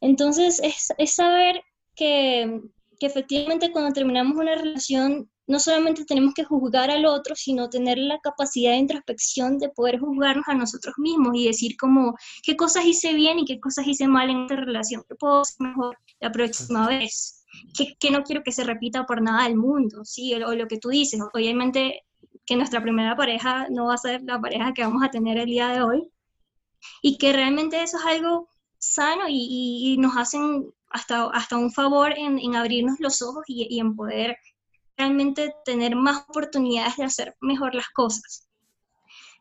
[0.00, 1.62] Entonces, es, es saber
[1.94, 2.60] que,
[2.98, 7.98] que efectivamente cuando terminamos una relación, no solamente tenemos que juzgar al otro, sino tener
[7.98, 12.84] la capacidad de introspección de poder juzgarnos a nosotros mismos y decir como qué cosas
[12.84, 16.30] hice bien y qué cosas hice mal en esta relación, qué puedo hacer mejor la
[16.30, 17.44] próxima vez,
[17.98, 20.32] que, no quiero que se repita por nada del mundo, ¿sí?
[20.34, 22.04] O, lo que tú dices, obviamente
[22.46, 25.46] que nuestra primera pareja no va a ser la pareja que vamos a tener el
[25.46, 26.08] día de hoy,
[27.02, 32.54] y que realmente eso es algo sano y, nos hacen hasta, hasta un favor en,
[32.54, 34.36] abrirnos los ojos y, y en poder
[35.00, 38.46] realmente tener más oportunidades de hacer mejor las cosas.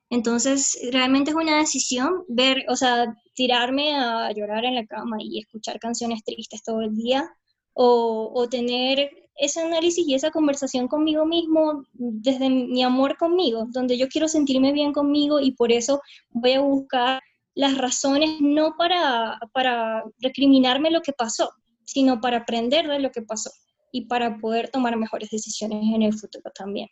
[0.09, 5.39] Entonces, realmente es una decisión ver, o sea, tirarme a llorar en la cama y
[5.39, 7.29] escuchar canciones tristes todo el día,
[7.73, 14.07] o, tener ese análisis y esa conversación conmigo mismo desde mi amor conmigo, donde yo
[14.09, 17.21] quiero sentirme bien conmigo y por eso voy a buscar
[17.55, 21.51] las razones no para, para recriminarme lo que pasó,
[21.85, 23.51] sino para aprender de lo que pasó
[23.91, 26.89] y para poder tomar mejores decisiones en el futuro también.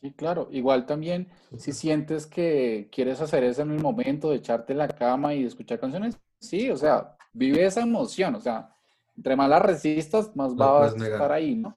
[0.00, 0.48] Sí, claro.
[0.52, 4.88] Igual también, si sientes que quieres hacer eso en el momento de echarte en la
[4.88, 8.74] cama y escuchar canciones, sí, o sea, vive esa emoción, o sea,
[9.16, 11.76] entre más la resistas, más va a estar ahí, ¿no?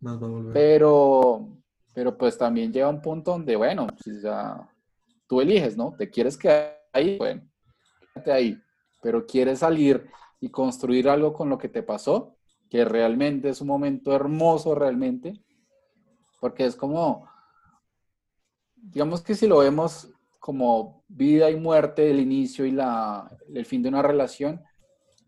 [0.00, 0.52] Más va a volver.
[0.52, 1.48] Pero,
[1.92, 4.68] pero pues también llega un punto donde, bueno, si ya
[5.26, 5.94] tú eliges, ¿no?
[5.98, 7.42] Te quieres quedar ahí, bueno,
[8.14, 8.58] quédate ahí,
[9.02, 10.06] pero quieres salir
[10.40, 12.35] y construir algo con lo que te pasó,
[12.68, 15.40] que realmente es un momento hermoso realmente,
[16.40, 17.28] porque es como,
[18.74, 23.82] digamos que si lo vemos como vida y muerte, el inicio y la, el fin
[23.82, 24.62] de una relación,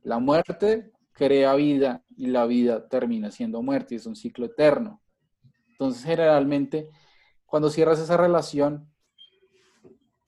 [0.03, 5.01] la muerte crea vida y la vida termina siendo muerte y es un ciclo eterno.
[5.71, 6.89] Entonces, generalmente,
[7.47, 8.89] cuando cierras esa relación,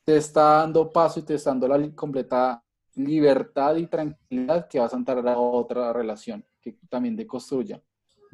[0.04, 4.92] te está dando paso y te está dando la completa libertad y tranquilidad que vas
[4.92, 7.82] a entrar a otra relación que también te construya.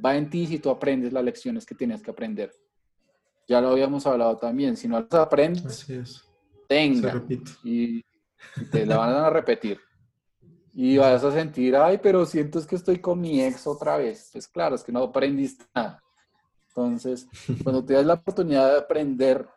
[0.05, 2.53] Va en ti si tú aprendes las lecciones que tienes que aprender.
[3.49, 4.77] Ya lo habíamos hablado también.
[4.77, 5.87] Si no las aprendes,
[6.69, 7.25] tenga.
[7.65, 8.05] Y,
[8.71, 9.81] te la van a repetir.
[10.73, 14.29] Y vas a sentir, ay, pero siento es que estoy con mi ex otra vez.
[14.33, 16.03] Pues claro, es que no aprendiste nada.
[16.69, 17.27] Entonces,
[17.63, 19.49] cuando te das la oportunidad de aprender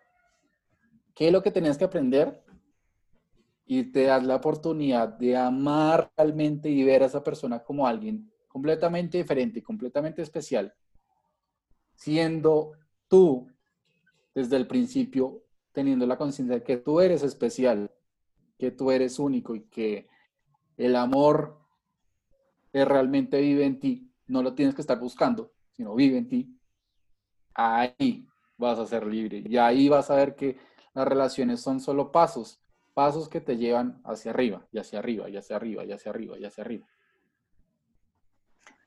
[1.13, 2.41] qué es lo que tenías que aprender
[3.65, 8.31] y te das la oportunidad de amar realmente y ver a esa persona como alguien
[8.49, 10.73] completamente diferente, completamente especial,
[11.95, 12.73] siendo
[13.07, 13.49] tú
[14.35, 17.91] desde el principio teniendo la conciencia de que tú eres especial,
[18.57, 20.09] que tú eres único y que
[20.75, 21.57] el amor
[22.73, 26.59] que realmente vive en ti, no lo tienes que estar buscando, sino vive en ti,
[27.53, 30.57] ahí vas a ser libre y ahí vas a ver que
[30.93, 32.61] las relaciones son solo pasos,
[32.93, 36.37] pasos que te llevan hacia arriba y hacia arriba y hacia arriba y hacia arriba
[36.37, 36.87] y hacia arriba.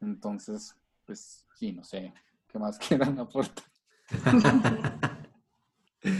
[0.03, 2.12] Entonces, pues sí, no sé,
[2.49, 3.65] ¿qué más quieran aportar?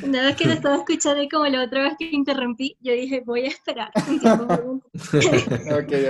[0.07, 3.21] Nada más que lo estaba escuchando y como la otra vez que interrumpí, yo dije,
[3.27, 3.90] voy a esperar.
[3.97, 4.83] ok,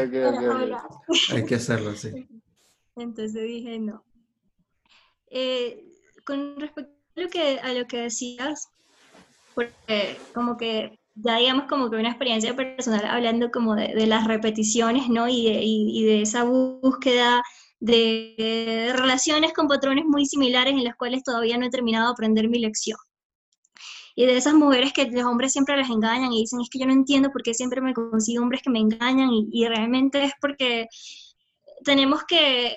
[0.02, 1.02] ok, ok.
[1.32, 2.28] Hay que hacerlo, sí.
[2.96, 4.04] Entonces dije, no.
[5.30, 5.86] Eh,
[6.26, 8.68] con respecto a lo, que, a lo que decías,
[9.54, 15.08] porque como que ya digamos como que una experiencia personal hablando como de, las repeticiones,
[15.08, 15.28] ¿no?
[15.28, 17.42] Y de, y de esa búsqueda
[17.80, 22.48] de relaciones con patrones muy similares en las cuales todavía no he terminado de aprender
[22.48, 22.96] mi lección.
[24.14, 26.86] Y de esas mujeres que los hombres siempre les engañan y dicen, es que yo
[26.86, 30.86] no entiendo por qué siempre me consigo hombres que me engañan y, realmente es porque
[31.84, 32.76] tenemos que,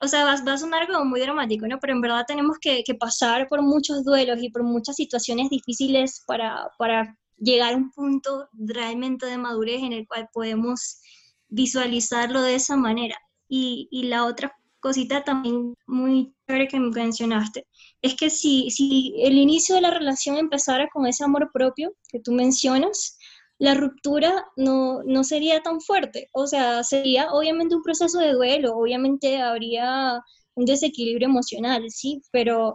[0.00, 1.78] o sea, va, a sonar como muy dramático, ¿no?
[1.80, 6.68] Pero en verdad tenemos que, pasar por muchos duelos y por muchas situaciones difíciles para,
[6.78, 11.00] para llegar a un punto realmente de madurez en el cual podemos
[11.48, 13.16] visualizarlo de esa manera.
[13.48, 17.66] Y, la otra cosita también muy chévere que mencionaste,
[18.02, 22.20] es que si, si el inicio de la relación empezara con ese amor propio que
[22.20, 23.18] tú mencionas,
[23.58, 26.28] la ruptura no, no sería tan fuerte.
[26.32, 30.20] O sea, sería obviamente un proceso de duelo, obviamente habría
[30.54, 32.74] un desequilibrio emocional, sí, pero,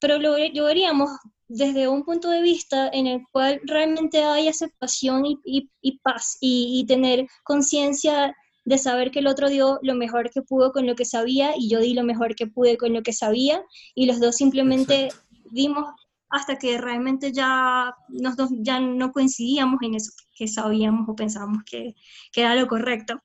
[0.00, 1.10] pero lo, lo veríamos
[1.52, 6.80] desde un punto de vista en el cual realmente hay aceptación y, y, paz y,
[6.80, 10.94] y tener conciencia de saber que el otro dio lo mejor que pudo con lo
[10.94, 13.64] que sabía y yo di lo mejor que pude con lo que sabía
[13.96, 15.08] y los dos simplemente
[15.50, 15.86] dimos
[16.28, 21.96] hasta que realmente ya, nos ya no coincidíamos en eso que sabíamos o pensábamos que,
[22.32, 23.20] que era lo correcto.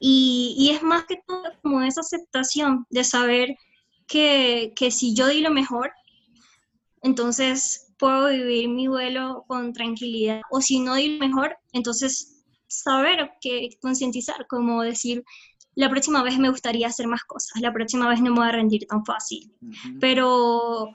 [0.00, 3.56] Y, y, es más que todo como esa aceptación de saber
[4.08, 5.92] que, que si yo di lo mejor,
[7.04, 10.40] entonces puedo vivir mi vuelo con tranquilidad.
[10.50, 15.22] O si no di mejor, entonces saber que concientizar, como decir,
[15.74, 18.52] la próxima vez me gustaría hacer más cosas, la próxima vez no me voy a
[18.52, 19.52] rendir tan fácil.
[20.00, 20.92] Pero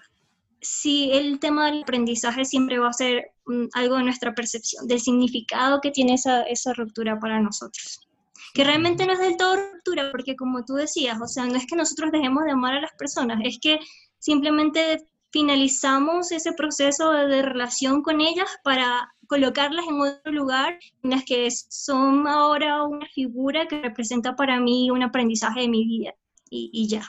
[0.62, 5.00] sí, el tema del aprendizaje siempre va a ser mm, algo de nuestra percepción, del
[5.00, 8.08] significado que tiene esa, esa ruptura para nosotros.
[8.56, 11.68] Que realmente no es del todo ruptura, porque como tú decías, o sea, no es
[11.68, 13.78] que nosotros dejemos de amar a las personas, es que
[14.18, 21.24] simplemente finalizamos ese proceso de relación con ellas para colocarlas en otro lugar, en las
[21.24, 26.16] que son ahora una figura que representa para mí un aprendizaje de mi vida
[26.50, 27.04] y, ya.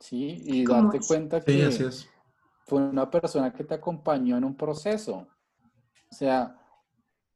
[0.00, 1.70] Sí, y darte cuenta que
[2.64, 5.28] fue una persona que te acompañó en un proceso.
[6.10, 6.58] O sea,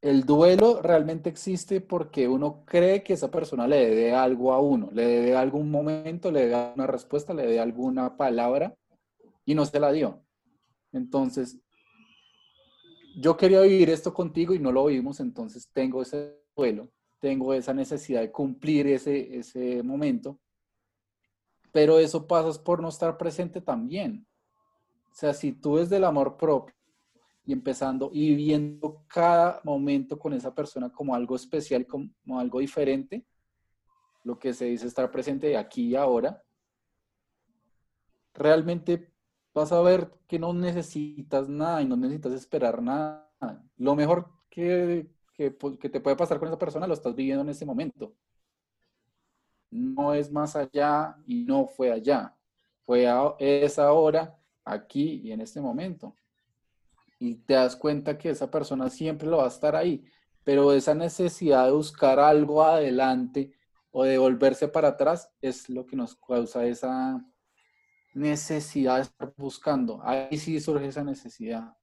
[0.01, 4.89] el duelo realmente existe porque uno cree que esa persona le debe algo a uno,
[4.91, 8.75] le debe algún momento, le debe una respuesta, le debe alguna palabra
[9.47, 10.21] y no se la dio.
[10.91, 11.57] Entonces,
[13.15, 17.73] yo quería vivir esto contigo y no lo vivimos, entonces tengo ese duelo, tengo esa
[17.73, 20.37] necesidad de cumplir ese, ese momento,
[21.71, 24.27] pero eso pasa por no estar presente también.
[25.11, 26.75] O sea, si tú desde el amor propio
[27.45, 33.25] y empezando y viviendo cada momento con esa persona como algo especial, como algo diferente,
[34.23, 36.43] lo que se dice estar presente aquí y ahora,
[38.33, 39.16] realmente
[39.57, 43.29] vas a ver que no necesitas nada y no necesitas esperar nada.
[43.77, 45.09] Lo mejor que,
[45.59, 48.13] pues, que, te puede pasar con esa persona lo estás viviendo en ese momento.
[49.69, 52.35] No es más allá y no fue allá.
[52.83, 56.15] Fue a, es ahora, aquí y en este momento.
[57.19, 60.05] Y te das cuenta que esa persona siempre lo va a estar ahí.
[60.43, 63.53] Pero esa necesidad de buscar algo adelante
[63.91, 67.25] o de volverse para atrás es lo que nos causa esa,
[68.17, 70.01] necesidad de estar buscando.
[70.03, 71.77] Ahí sí surge esa necesidad,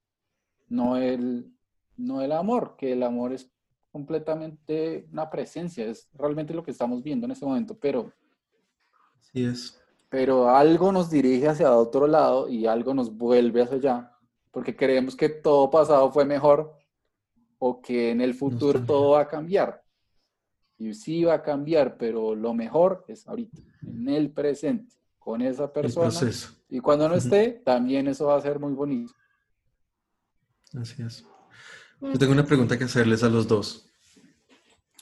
[0.69, 1.53] no el,
[1.97, 3.51] no el amor, que el amor es
[3.93, 8.13] completamente una presencia, es realmente lo que estamos viendo en este momento, pero...
[9.21, 9.81] Sí es.
[10.09, 14.13] Pero algo nos dirige hacia otro lado y algo nos vuelve hacia allá,
[14.51, 16.73] porque creemos que todo pasado fue mejor
[17.59, 19.83] o que en el futuro todo va a cambiar.
[20.79, 25.73] Y sí va a cambiar, pero lo mejor es ahorita, en el presente con esa
[25.73, 26.11] persona.
[26.69, 29.15] Y cuando no esté, también eso va a ser muy bonito.
[30.79, 31.25] Así es.
[32.01, 33.89] Yo tengo una pregunta que hacerles a los dos.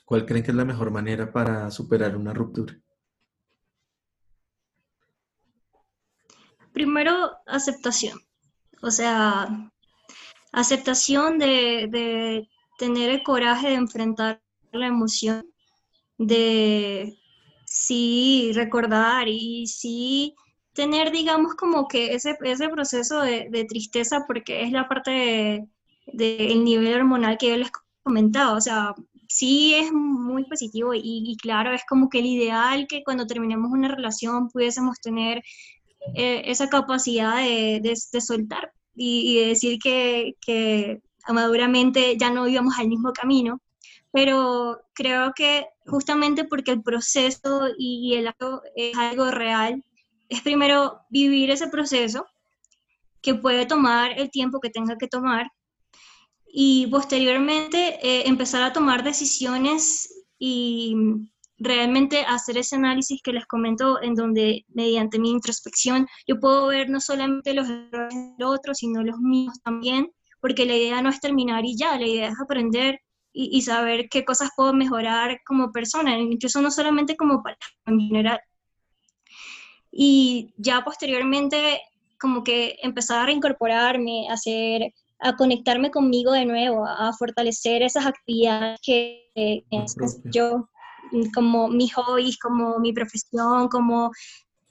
[0.04, 2.78] ¿Cuál creen que es la mejor manera para superar una ruptura?
[6.72, 8.20] Primero, aceptación.
[8.80, 9.72] O sea,
[10.52, 15.44] aceptación de, de tener el coraje de enfrentar la emoción,
[16.16, 17.18] de
[17.72, 20.34] sí recordar y sí
[20.74, 25.66] tener, digamos, como que ese, ese proceso de, tristeza, porque es la parte
[26.06, 27.70] del nivel hormonal que yo les
[28.02, 28.94] comentaba, o sea,
[29.28, 33.88] sí es muy positivo y, claro, es como que el ideal que cuando terminemos una
[33.88, 35.42] relación pudiésemos tener
[36.14, 42.88] eh, esa capacidad de, soltar y, de decir que, que maduramente ya no íbamos al
[42.88, 43.60] mismo camino,
[44.12, 49.82] pero creo que justamente porque el proceso y el acto es algo real,
[50.28, 52.26] es primero vivir ese proceso
[53.22, 55.46] que puede tomar el tiempo que tenga que tomar
[56.46, 60.94] y posteriormente eh, empezar a tomar decisiones y
[61.56, 66.90] realmente hacer ese análisis que les comento en donde mediante mi introspección yo puedo ver
[66.90, 70.10] no solamente los errores del otro, sino los míos también,
[70.40, 72.98] porque la idea no es terminar y ya, la idea es aprender
[73.32, 77.56] y, saber qué cosas puedo mejorar como persona, incluso no solamente como para
[77.86, 78.40] en general.
[79.90, 81.80] Y ya posteriormente
[82.20, 88.06] como que empezar a reincorporarme, a hacer, a conectarme conmigo de nuevo, a fortalecer esas
[88.06, 89.64] actividades que,
[90.26, 90.68] yo
[91.34, 94.10] como mis hobbies, como mi profesión, como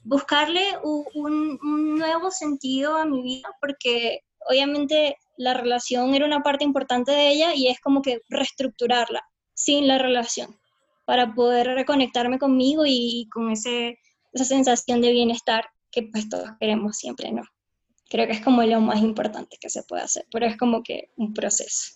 [0.04, 1.58] buscarle un,
[1.98, 7.54] nuevo sentido a mi vida, porque obviamente la relación era una parte importante de ella
[7.54, 9.22] y es como que reestructurarla
[9.54, 10.58] sin la relación
[11.04, 13.98] para poder reconectarme conmigo y con ese,
[14.32, 17.42] esa sensación de bienestar que pues todos queremos siempre, ¿no?
[18.08, 21.10] Creo que es como lo más importante que se puede hacer, pero es como que
[21.16, 21.94] un proceso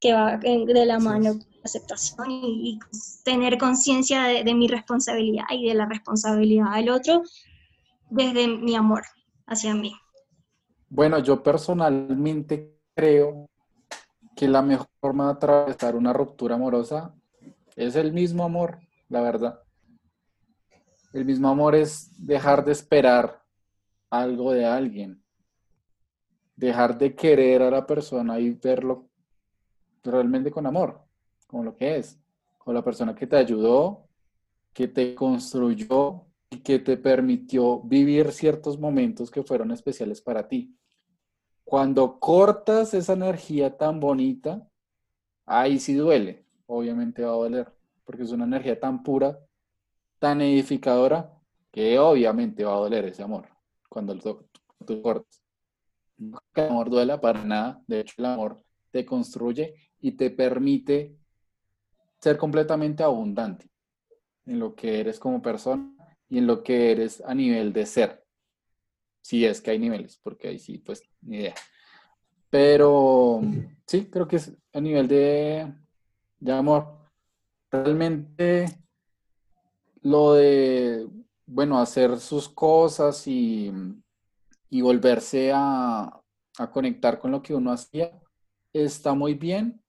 [0.00, 2.78] que va de la mano con la aceptación y,
[3.24, 7.22] tener conciencia de, mi responsabilidad y de la responsabilidad del otro
[8.10, 9.02] desde mi amor
[9.46, 9.92] hacia mí.
[10.90, 13.50] Bueno, yo personalmente creo
[14.34, 17.14] que la mejor forma de atravesar una ruptura amorosa
[17.76, 18.78] es el mismo amor,
[19.08, 19.62] la verdad.
[21.12, 23.42] El mismo amor es dejar de esperar
[24.08, 25.22] algo de alguien,
[26.56, 29.08] dejar de querer a la persona y verlo
[30.02, 31.02] realmente con amor,
[31.46, 32.18] como lo que es,
[32.56, 34.08] con la persona que te ayudó,
[34.72, 40.77] que te construyó y que te permitió vivir ciertos momentos que fueron especiales para ti.
[41.68, 44.66] Cuando cortas esa energía tan bonita,
[45.44, 47.70] ahí sí duele, obviamente va a doler,
[48.06, 49.38] porque es una energía tan pura,
[50.18, 51.30] tan edificadora,
[51.70, 53.50] que obviamente va a doler ese amor
[53.86, 55.42] cuando tú cortas.
[56.16, 60.30] No que el amor duela para nada, de hecho el amor te construye y te
[60.30, 61.18] permite
[62.18, 63.68] ser completamente abundante
[64.46, 65.94] en lo que eres como persona
[66.30, 68.24] y en lo que eres a nivel de ser.
[69.28, 71.54] Si es que hay niveles, porque ahí sí, pues, ni idea.
[72.48, 73.42] Pero
[73.86, 75.70] sí, creo que es a nivel de,
[76.40, 76.96] de amor.
[77.70, 78.64] Realmente
[80.00, 81.06] lo de,
[81.44, 83.70] bueno, hacer sus cosas y,
[84.70, 86.22] y volverse a,
[86.56, 88.18] a conectar con lo que uno hacía
[88.72, 89.82] está muy bien,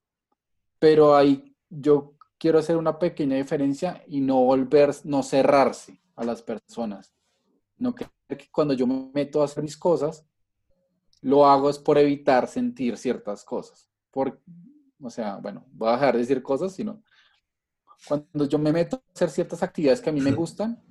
[0.79, 6.41] pero ahí yo quiero hacer una pequeña diferencia y no volver, no cerrarse a las
[6.41, 7.13] personas.
[7.79, 8.07] No que
[8.51, 10.25] cuando yo me meto a hacer mis cosas,
[11.21, 13.89] lo hago es por evitar sentir ciertas cosas.
[14.11, 14.41] Por,
[15.01, 17.01] o sea, bueno, voy a dejar de decir cosas, sino
[18.07, 20.81] cuando yo me meto a hacer ciertas actividades que a mí me gustan,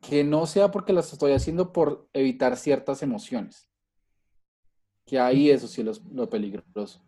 [0.00, 3.68] que no sea porque las estoy haciendo por evitar ciertas emociones.
[5.06, 7.02] Que ahí eso sí es lo peligroso.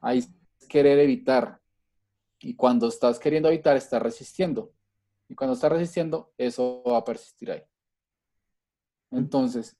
[0.00, 0.24] Ahí
[0.68, 1.60] querer evitar.
[2.40, 4.72] Y cuando estás queriendo evitar, estás resistiendo.
[5.28, 7.62] Y cuando estás resistiendo, eso va a persistir ahí.
[9.10, 9.76] Entonces,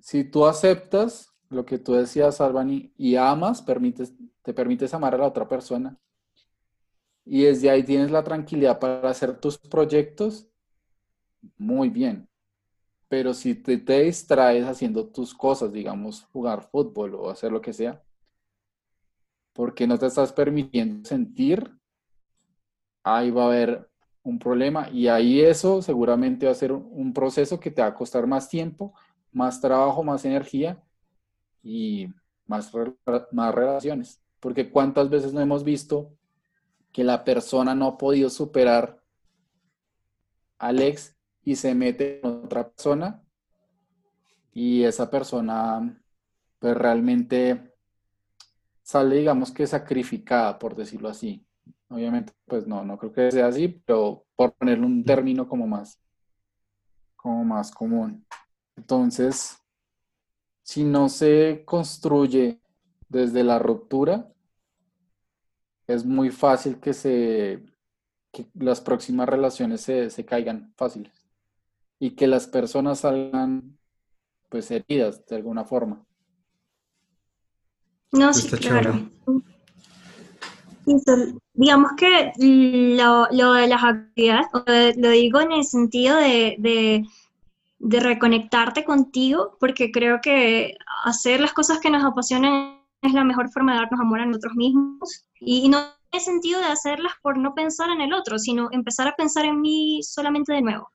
[0.00, 5.18] si tú aceptas lo que tú decías, Albany, y amas, permites, te permites amar a
[5.18, 5.98] la otra persona,
[7.24, 10.48] y desde ahí tienes la tranquilidad para hacer tus proyectos,
[11.56, 12.28] muy bien.
[13.08, 17.72] Pero si te, te distraes haciendo tus cosas, digamos, jugar fútbol o hacer lo que
[17.72, 18.02] sea,
[19.52, 21.76] porque no te estás permitiendo sentir,
[23.02, 23.89] ahí va a haber
[24.22, 27.94] un problema y ahí eso seguramente va a ser un proceso que te va a
[27.94, 28.94] costar más tiempo,
[29.32, 30.82] más trabajo, más energía
[31.62, 32.08] y
[32.46, 32.70] más,
[33.32, 34.20] más relaciones.
[34.40, 36.12] Porque cuántas veces no hemos visto
[36.92, 39.00] que la persona no ha podido superar
[40.58, 43.22] al ex y se mete en otra persona
[44.52, 46.02] y esa persona
[46.58, 47.74] pues realmente
[48.82, 51.46] sale, digamos que sacrificada, por decirlo así.
[51.90, 56.00] Obviamente, pues no, no creo que sea así, pero por ponerle un término como más,
[57.16, 58.24] como más común.
[58.76, 59.58] Entonces,
[60.62, 62.60] si no se construye
[63.08, 64.32] desde la ruptura,
[65.88, 67.64] es muy fácil que se
[68.32, 71.28] que las próximas relaciones se, se caigan fáciles
[71.98, 73.76] y que las personas salgan
[74.48, 76.06] pues heridas de alguna forma.
[78.12, 79.10] No, sí, claro.
[81.54, 87.06] Digamos que lo, de las actividades, lo digo en el sentido de,
[87.78, 93.72] reconectarte contigo, porque creo que hacer las cosas que nos apasionan es la mejor forma
[93.72, 95.24] de darnos amor a nosotros mismos.
[95.40, 99.06] Y, no en el sentido de hacerlas por no pensar en el otro, sino empezar
[99.06, 100.90] a pensar en mí solamente de nuevo.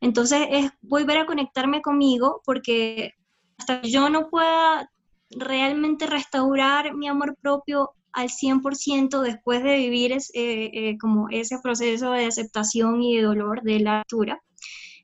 [0.00, 3.12] Entonces es volver a conectarme conmigo porque
[3.58, 4.90] hasta que yo no pueda
[5.30, 12.12] realmente restaurar mi amor propio al 100% después de vivir eh, eh, como ese proceso
[12.12, 14.42] de aceptación y de dolor de la altura.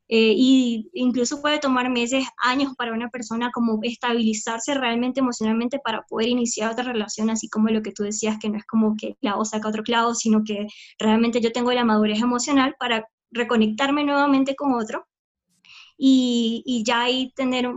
[0.09, 6.03] Eh, y incluso puede tomar meses, años para una persona como estabilizarse realmente emocionalmente para
[6.09, 9.15] poder iniciar otra relación, así como lo que tú decías, que no es como que
[9.21, 10.67] clavo saca otro clavo, sino que
[10.99, 15.07] realmente yo tengo la madurez emocional para reconectarme nuevamente con otro
[15.99, 17.71] y, y ya ahí tener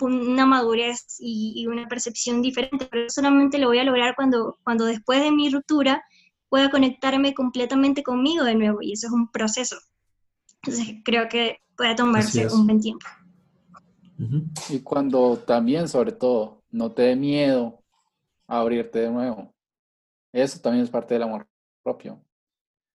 [0.00, 5.22] una madurez y, una percepción diferente, pero solamente lo voy a lograr cuando, cuando después
[5.22, 6.02] de mi ruptura
[6.48, 9.76] pueda conectarme completamente conmigo de nuevo y eso es un proceso.
[10.62, 13.06] Entonces creo que puede tomarse un buen tiempo.
[14.68, 17.82] Y cuando también, sobre todo, no te dé miedo
[18.46, 19.52] a abrirte de nuevo.
[20.32, 21.46] Eso también es parte del amor
[21.82, 22.22] propio.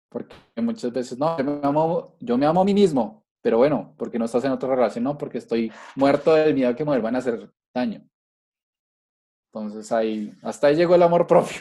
[0.08, 3.94] Porque muchas veces, no, yo me amo, yo me amo a mí mismo, pero bueno,
[3.98, 7.16] porque no estás en otra relación, no, porque estoy muerto del miedo que me vuelvan
[7.16, 8.08] a hacer daño.
[9.52, 11.60] Entonces ahí, hasta ahí llegó el amor propio.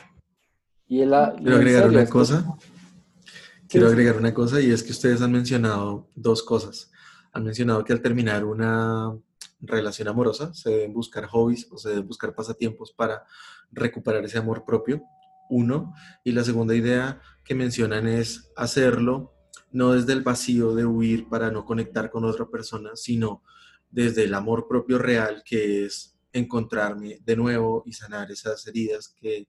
[0.88, 2.46] Y el, Quiero agregar una cosa.
[3.68, 6.92] Quiero agregar una cosa y es que ustedes han mencionado dos cosas.
[7.34, 9.18] Han mencionado que al terminar una
[9.62, 13.26] relación amorosa se deben buscar hobbies o se deben buscar pasatiempos para
[13.72, 15.02] recuperar ese amor propio
[15.50, 15.94] uno.
[16.24, 19.34] Y la segunda idea que mencionan es hacerlo
[19.72, 23.44] no desde el vacío de huir para no conectar con otra persona, sino
[23.90, 29.48] desde el amor propio real, que es encontrarme de nuevo y sanar esas heridas que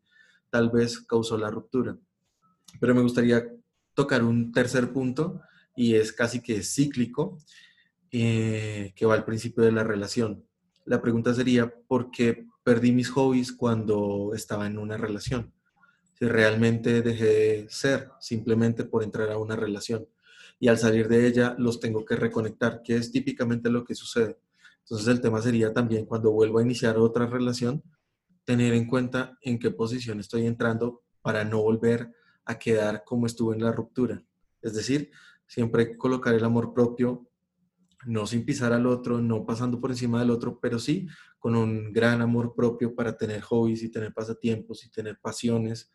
[0.51, 1.97] tal vez causó la ruptura.
[2.81, 3.47] Pero me gustaría
[3.95, 5.41] tocar un tercer punto
[5.77, 7.39] y es casi que cíclico,
[8.11, 10.45] eh, que va al principio de la relación.
[10.85, 15.53] La pregunta sería, ¿por qué perdí mis hobbies cuando estaba en una relación?
[16.29, 20.07] realmente dejé de ser simplemente por entrar a una relación.
[20.63, 24.39] Y al salir de ella los tengo que reconectar, que es típicamente lo que sucede.
[24.85, 27.83] Entonces el tema sería también cuando vuelvo a iniciar otra relación,
[28.45, 32.13] tener en cuenta en qué posición estoy entrando para no volver
[32.45, 34.23] a quedar como estuve en la ruptura.
[34.61, 35.11] Es decir,
[35.49, 37.29] siempre colocar el amor propio,
[38.07, 41.09] no sin pisar al otro, no pasando por encima del otro, pero sí
[41.41, 45.91] con un gran amor propio para tener hobbies y tener pasatiempos y tener pasiones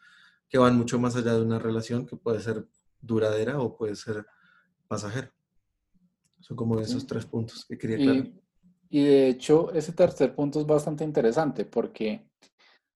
[0.50, 2.68] que van mucho más allá de una relación que puede ser
[3.00, 4.26] duradera o puede ser
[4.88, 5.32] pasajera.
[6.40, 8.32] Son como esos tres puntos que quería aclarar.
[8.90, 12.30] Y, de hecho, ese tercer punto es bastante interesante porque,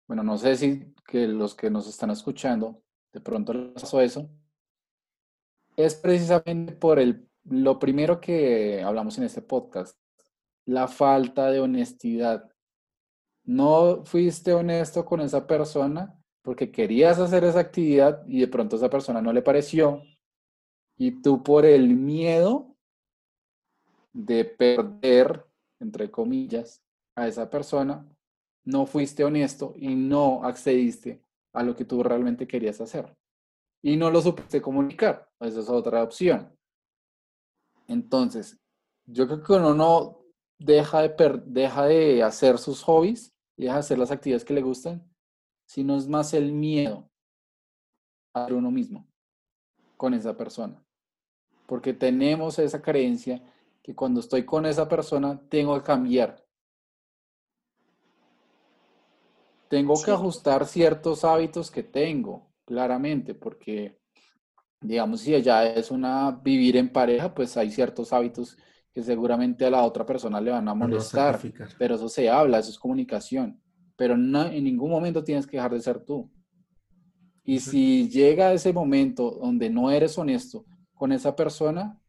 [0.07, 2.81] bueno, no sé si que los que nos están escuchando
[3.11, 4.29] de pronto les pasó eso.
[5.75, 9.97] Es precisamente por el, lo primero que hablamos en este podcast,
[10.65, 12.49] la falta de honestidad.
[13.43, 18.89] No fuiste honesto con esa persona porque querías hacer esa actividad y de pronto esa
[18.89, 20.03] persona no le pareció
[21.01, 22.75] y tú por el miedo
[24.13, 25.43] de perder,
[25.79, 26.83] entre comillas,
[27.15, 28.07] a esa persona,
[28.63, 33.17] no fuiste honesto y no accediste a lo que tú realmente querías hacer.
[33.81, 35.27] Y no lo supiste comunicar.
[35.39, 36.55] Esa es otra opción.
[37.87, 38.59] Entonces,
[39.07, 40.19] yo creo que uno no
[40.59, 45.11] deja de, de hacer sus hobbies y deja de hacer las actividades que le gustan
[45.65, 47.09] sino es más el miedo
[48.33, 49.07] a uno mismo
[49.95, 50.80] con esa persona.
[51.65, 53.41] Porque tenemos esa creencia
[53.81, 56.43] que cuando estoy con esa persona tengo que cambiar.
[59.69, 63.97] Tengo que ajustar ciertos hábitos que tengo, claramente, porque,
[64.81, 68.57] digamos, si ya es una vivir en pareja, pues hay ciertos hábitos
[68.93, 71.39] que seguramente a la otra persona le van a molestar,
[71.79, 73.61] pero eso se habla, eso es comunicación
[74.01, 76.27] pero no, en ningún momento tienes que dejar de ser tú.
[77.43, 80.65] Y si llega ese momento donde no eres honesto
[81.01, 81.99] con esa persona,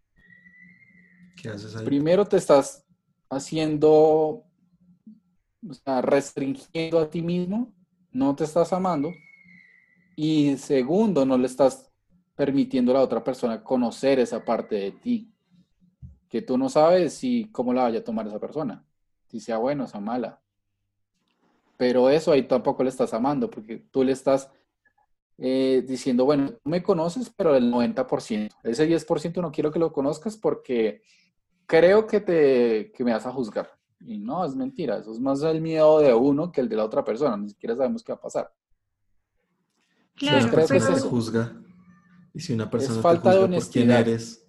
[1.41, 1.87] ¿qué haces ahí?
[1.87, 2.85] Primero te estás
[3.31, 7.73] haciendo, o sea, restringiendo a ti mismo,
[8.11, 9.11] no te estás amando.
[10.15, 11.91] Y segundo, no le estás
[12.35, 15.33] permitiendo a la otra persona conocer esa parte de ti,
[16.29, 18.85] que tú no sabes si cómo la vaya a tomar esa persona,
[19.27, 20.43] si sea buena o sea mala.
[21.79, 24.51] Pero eso ahí tampoco le estás amando, porque tú le estás
[25.45, 28.49] eh, diciendo, bueno, tú me conoces, pero el 90%.
[28.63, 31.03] Ese 10% no quiero que lo conozcas porque
[31.67, 33.69] creo que, te, que me vas a juzgar.
[33.99, 34.99] Y no, es mentira.
[34.99, 37.37] Eso es más el miedo de uno que el de la otra persona.
[37.37, 38.53] Ni siquiera sabemos qué va a pasar.
[40.15, 41.63] Claro, si una persona juzga
[42.33, 43.85] y si una persona es falta te juzga de honestidad.
[43.85, 44.49] por quién eres,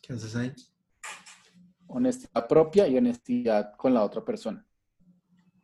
[0.00, 0.52] ¿qué haces ahí?
[1.88, 4.64] Honestidad propia y honestidad con la otra persona.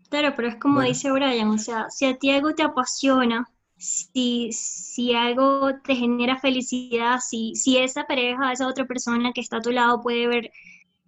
[0.09, 4.51] Claro, pero es como dice Brian, o sea, si a ti algo te apasiona, si,
[4.53, 9.63] si algo te genera felicidad, si, si esa pareja, esa otra persona que está a
[9.63, 10.51] tu lado puede ver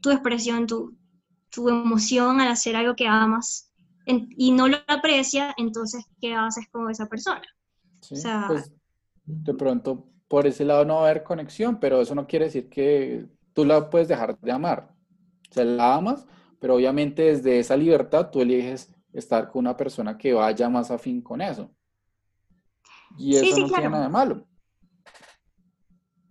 [0.01, 0.97] tu expresión, tu,
[1.51, 3.73] tu emoción al hacer algo que amas
[4.07, 7.43] y no lo aprecia, entonces, ¿qué haces con esa persona?
[8.11, 8.73] o sea, pues,
[9.25, 12.69] de pronto por ese lado no va a haber conexión, pero eso no quiere decir
[12.69, 14.95] que tú la puedes dejar de amar.
[15.51, 16.27] O sea, la amas,
[16.59, 21.23] pero obviamente desde esa libertad tú eliges estar con una persona que vaya más afín
[21.23, 21.71] con eso.
[23.19, 24.47] Y eso no tiene nada de malo.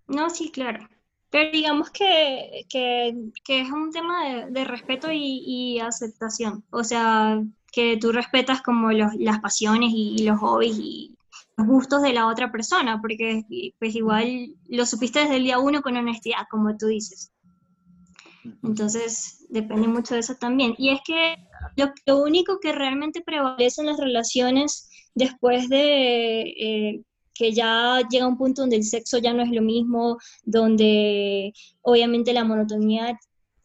[0.08, 0.88] No, sí, claro.
[1.30, 6.64] Pero digamos que, es un tema de, respeto y, aceptación.
[6.72, 11.18] O sea, que tú respetas como las pasiones y, los hobbies y,
[11.58, 13.44] gustos de la otra persona, porque
[13.80, 17.32] pues igual lo supiste desde el día uno con honestidad, como tú dices.
[18.64, 20.76] Entonces, depende mucho de eso también.
[20.78, 21.36] Y es que
[22.06, 24.87] lo, único que realmente prevalece en las relaciones
[25.18, 27.01] después de eh,
[27.34, 32.34] que ya llega un punto donde el sexo ya no es lo mismo, donde obviamente
[32.34, 33.18] la monotonía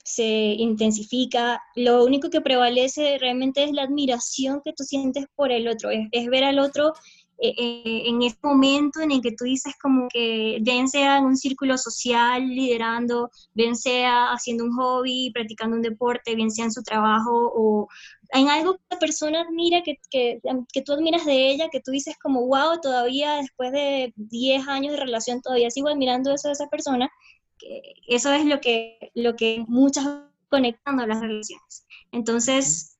[0.04, 5.68] se intensifica, lo único que prevalece realmente es la admiración que tú sientes por el
[5.68, 6.92] otro, es ver al otro
[7.38, 11.24] eh, eh, en ese momento en el que tú dices como que bien sea en
[11.24, 16.72] un círculo social liderando, bien sea haciendo un hobby, practicando un deporte, bien sea en
[16.72, 17.88] su trabajo o
[18.30, 20.40] en algo que la persona admira, que, que,
[20.72, 24.92] que tú admiras de ella, que tú dices como, wow, todavía después de 10 años
[24.92, 27.10] de relación todavía sigo admirando eso de esa persona,
[27.58, 30.06] que eso es lo que, lo que muchas
[30.48, 31.86] conectando las relaciones.
[32.12, 32.91] Entonces,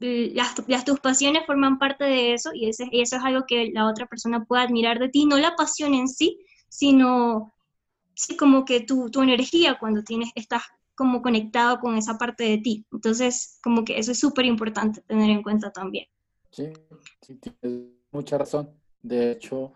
[0.00, 4.44] las, tus pasiones forman parte de eso y, eso es algo que la otra persona
[4.44, 7.54] puede admirar de ti, no la pasión en sí, sino
[8.14, 10.62] sí, como que tu, tu energía cuando tienes, estás
[10.94, 12.84] como conectado con esa parte de ti.
[12.92, 16.06] Entonces, como que eso es súper importante tener en cuenta también.
[16.50, 16.72] Sí,
[17.22, 18.70] sí, tienes mucha razón.
[19.02, 19.72] De hecho,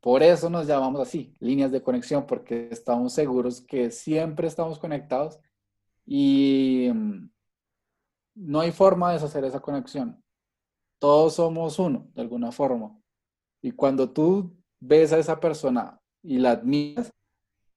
[0.00, 5.40] por eso nos llamamos así, líneas de conexión, porque estamos seguros que siempre estamos conectados
[6.06, 7.30] y mm,
[8.40, 10.22] no hay forma de deshacer esa conexión.
[10.98, 12.98] Todos somos uno, de alguna forma.
[13.60, 17.12] Y cuando tú ves a esa persona y la admiras,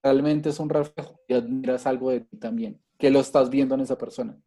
[0.01, 3.81] realmente es un reflejo y admiras algo de ti también, que lo estás viendo en
[3.81, 4.37] esa persona.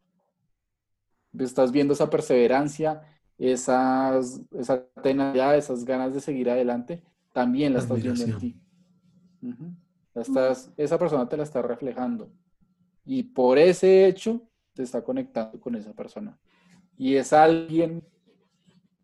[1.38, 3.02] Estás viendo esa perseverancia,
[3.36, 7.02] esas, esa tenacidad, esas ganas de seguir adelante,
[7.34, 8.60] también la estás viendo en ti.
[10.14, 12.30] estás, esa persona te la está reflejando.
[13.04, 14.42] Y por ese hecho,
[14.76, 16.38] te está conectando con esa persona.
[16.96, 18.06] Y es alguien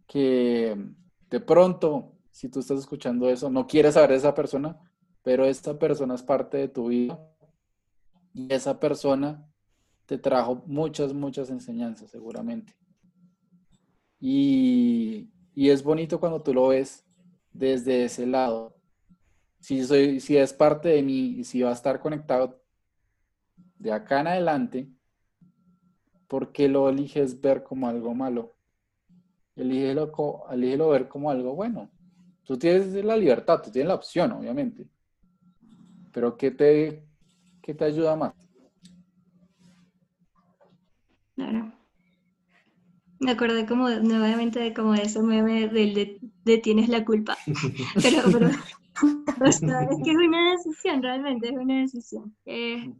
[0.07, 0.77] que
[1.31, 4.79] de pronto, si tú estás escuchando eso, no quieres saber de esa persona,
[5.23, 7.18] pero esta persona es parte de tu vida
[8.35, 9.49] y esa persona
[10.05, 12.75] te trajo muchas, muchas enseñanzas seguramente.
[14.20, 17.07] Y, y es bonito cuando tú lo ves
[17.51, 18.77] desde ese lado.
[19.61, 22.62] Si, soy, si es parte de mí y si va a estar conectado
[23.79, 24.91] de acá en adelante,
[26.33, 28.55] ¿por qué lo eliges ver como algo malo?
[29.55, 30.11] Elígelo,
[30.51, 31.91] elígelo ver como algo bueno.
[32.43, 34.89] Tú tienes la libertad, tú tienes la opción, obviamente.
[36.11, 37.05] Pero ¿qué te,
[37.61, 38.33] qué te ayuda más?
[41.35, 41.70] Claro.
[43.20, 47.37] Me acordé como nuevamente de como ese meme del de, tienes la culpa.
[48.03, 48.49] Pero, pero
[49.45, 52.35] es que es una decisión, realmente es una decisión.
[52.47, 52.91] Eh,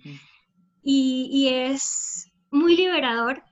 [0.83, 3.43] y, y es muy liberador,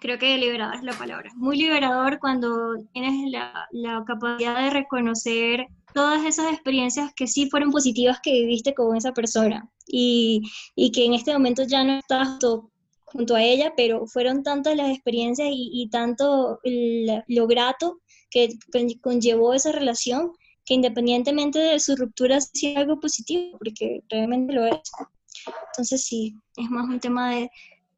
[0.00, 5.66] creo que liberador es la palabra, muy liberador cuando tienes la, la, capacidad de reconocer
[5.94, 10.42] todas esas experiencias que sí fueron positivas que viviste con esa persona y,
[10.74, 12.38] y que en este momento ya no estás
[13.04, 18.50] junto a ella, pero fueron tantas las experiencias y, y tanto lo grato que
[19.02, 20.32] conllevó esa relación
[20.64, 24.80] que independientemente de su ruptura sea algo positivo, porque realmente lo es.
[25.72, 27.50] Entonces sí, es más un tema de,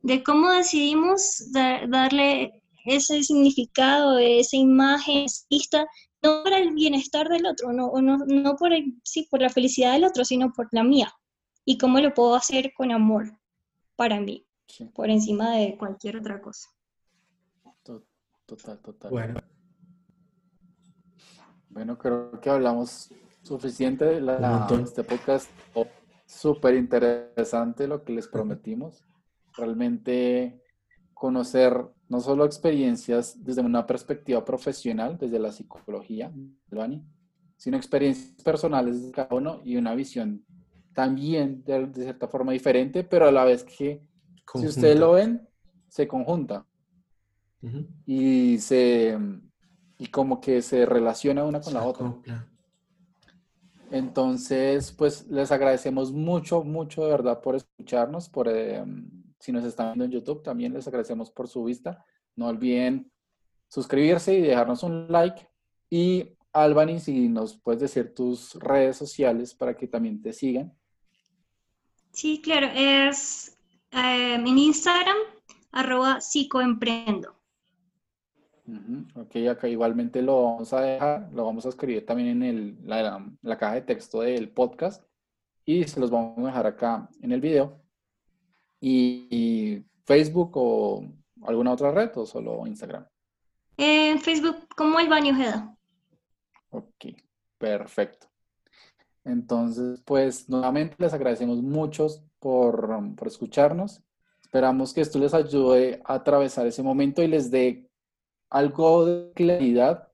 [0.02, 5.86] de cómo decidimos darle ese significado, esa imagen, esa
[6.22, 8.72] no para el bienestar del otro, no, no, no por,
[9.02, 11.12] sí, por la felicidad del otro, sino por la mía.
[11.64, 13.38] Y cómo lo puedo hacer con amor
[13.96, 14.46] para mí,
[14.94, 16.68] por encima de cualquier otra cosa.
[18.46, 19.10] Total, total.
[19.10, 19.40] Bueno.
[21.70, 23.10] Bueno, creo que hablamos
[23.42, 25.48] suficiente de la, este podcast.
[26.26, 29.04] Súper interesante lo que les prometimos
[29.56, 30.60] realmente
[31.14, 31.76] conocer
[32.08, 36.32] no solo experiencias desde una perspectiva profesional, desde la psicología,
[37.56, 40.44] sino experiencias personales de cada uno y una visión
[40.92, 44.02] también de, cierta forma diferente, pero a la vez que,
[44.54, 45.48] si ustedes lo ven,
[45.88, 46.66] se conjunta.
[48.04, 49.16] Y se
[50.02, 52.12] y como que se relaciona una con la otra.
[53.92, 59.88] Entonces, pues les agradecemos mucho, mucho de verdad por escucharnos, por em, si nos están
[59.88, 62.06] viendo en YouTube, también les agradecemos por su vista.
[62.36, 63.10] No olviden
[63.66, 65.48] suscribirse y dejarnos un like.
[65.90, 70.72] Y Albany, si nos puedes decir tus redes sociales para que también te sigan.
[72.12, 73.58] Sí, claro, es
[73.90, 75.16] eh, en Instagram,
[75.72, 77.34] arroba psicoemprendo.
[79.16, 83.26] Ok, acá igualmente lo vamos a dejar, lo vamos a escribir también en el, la,
[83.42, 85.02] la, caja de texto del podcast
[85.64, 87.81] y se los vamos a dejar acá en el video
[88.82, 91.04] y, Facebook o
[91.42, 93.06] alguna otra red o solo Instagram?
[93.76, 95.76] En Facebook como el Baño Ojeda.
[96.70, 97.06] Ok,
[97.58, 98.26] Perfecto.
[99.24, 102.08] Entonces, pues nuevamente les agradecemos mucho
[102.40, 104.02] por, por escucharnos.
[104.42, 107.88] Esperamos que esto les ayude a atravesar ese momento y les dé
[108.50, 110.08] algo de claridad,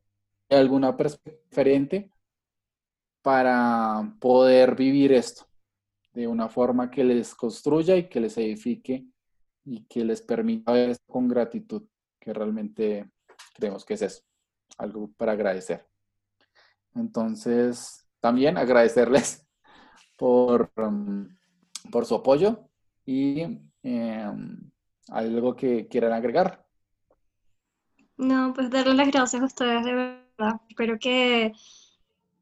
[0.50, 2.10] alguna perspectiva diferente
[3.22, 5.47] para poder vivir esto
[6.18, 9.06] de una forma que les construya y que les edifique
[9.64, 11.84] y que les permita ver con gratitud,
[12.18, 13.08] que realmente
[13.54, 14.22] creemos que es eso,
[14.78, 15.86] algo para agradecer.
[16.96, 19.46] Entonces, también agradecerles
[20.18, 21.28] por, um,
[21.92, 22.68] por su apoyo
[23.06, 23.42] y
[23.84, 24.70] em,
[25.10, 26.66] algo que quieran agregar.
[28.16, 30.60] No, pues darle las gracias a ustedes, de verdad.
[30.68, 31.52] Espero que,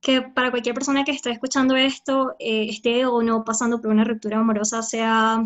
[0.00, 4.04] que para cualquier persona que esté escuchando esto, eh, esté o no pasando por una
[4.04, 5.42] ruptura amorosa, sea,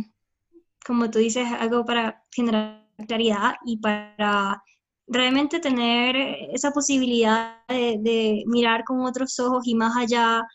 [0.86, 4.62] como tú dices, algo para generar claridad y para
[5.06, 6.16] realmente tener
[6.52, 10.46] esa posibilidad de, mirar con otros ojos y más allá,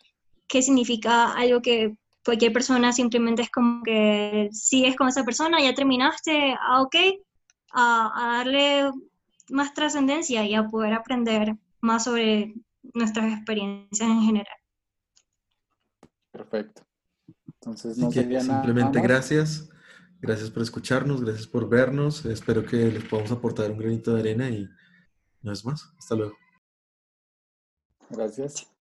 [0.47, 5.75] qué significa algo que cualquier persona simplemente es como que sigues con esa persona, ya
[5.75, 6.95] terminaste, ah, ok,
[7.71, 8.91] a, darle
[9.49, 12.55] más trascendencia y a poder aprender más sobre
[12.93, 14.57] nuestras experiencias en general.
[16.31, 16.85] Perfecto.
[17.47, 19.69] Entonces, no simplemente gracias.
[20.21, 22.25] Gracias por escucharnos, gracias por vernos.
[22.25, 24.67] Espero que les podamos aportar un granito de arena y
[25.41, 25.93] no es más.
[25.97, 26.35] Hasta luego.
[28.09, 28.74] Gracias.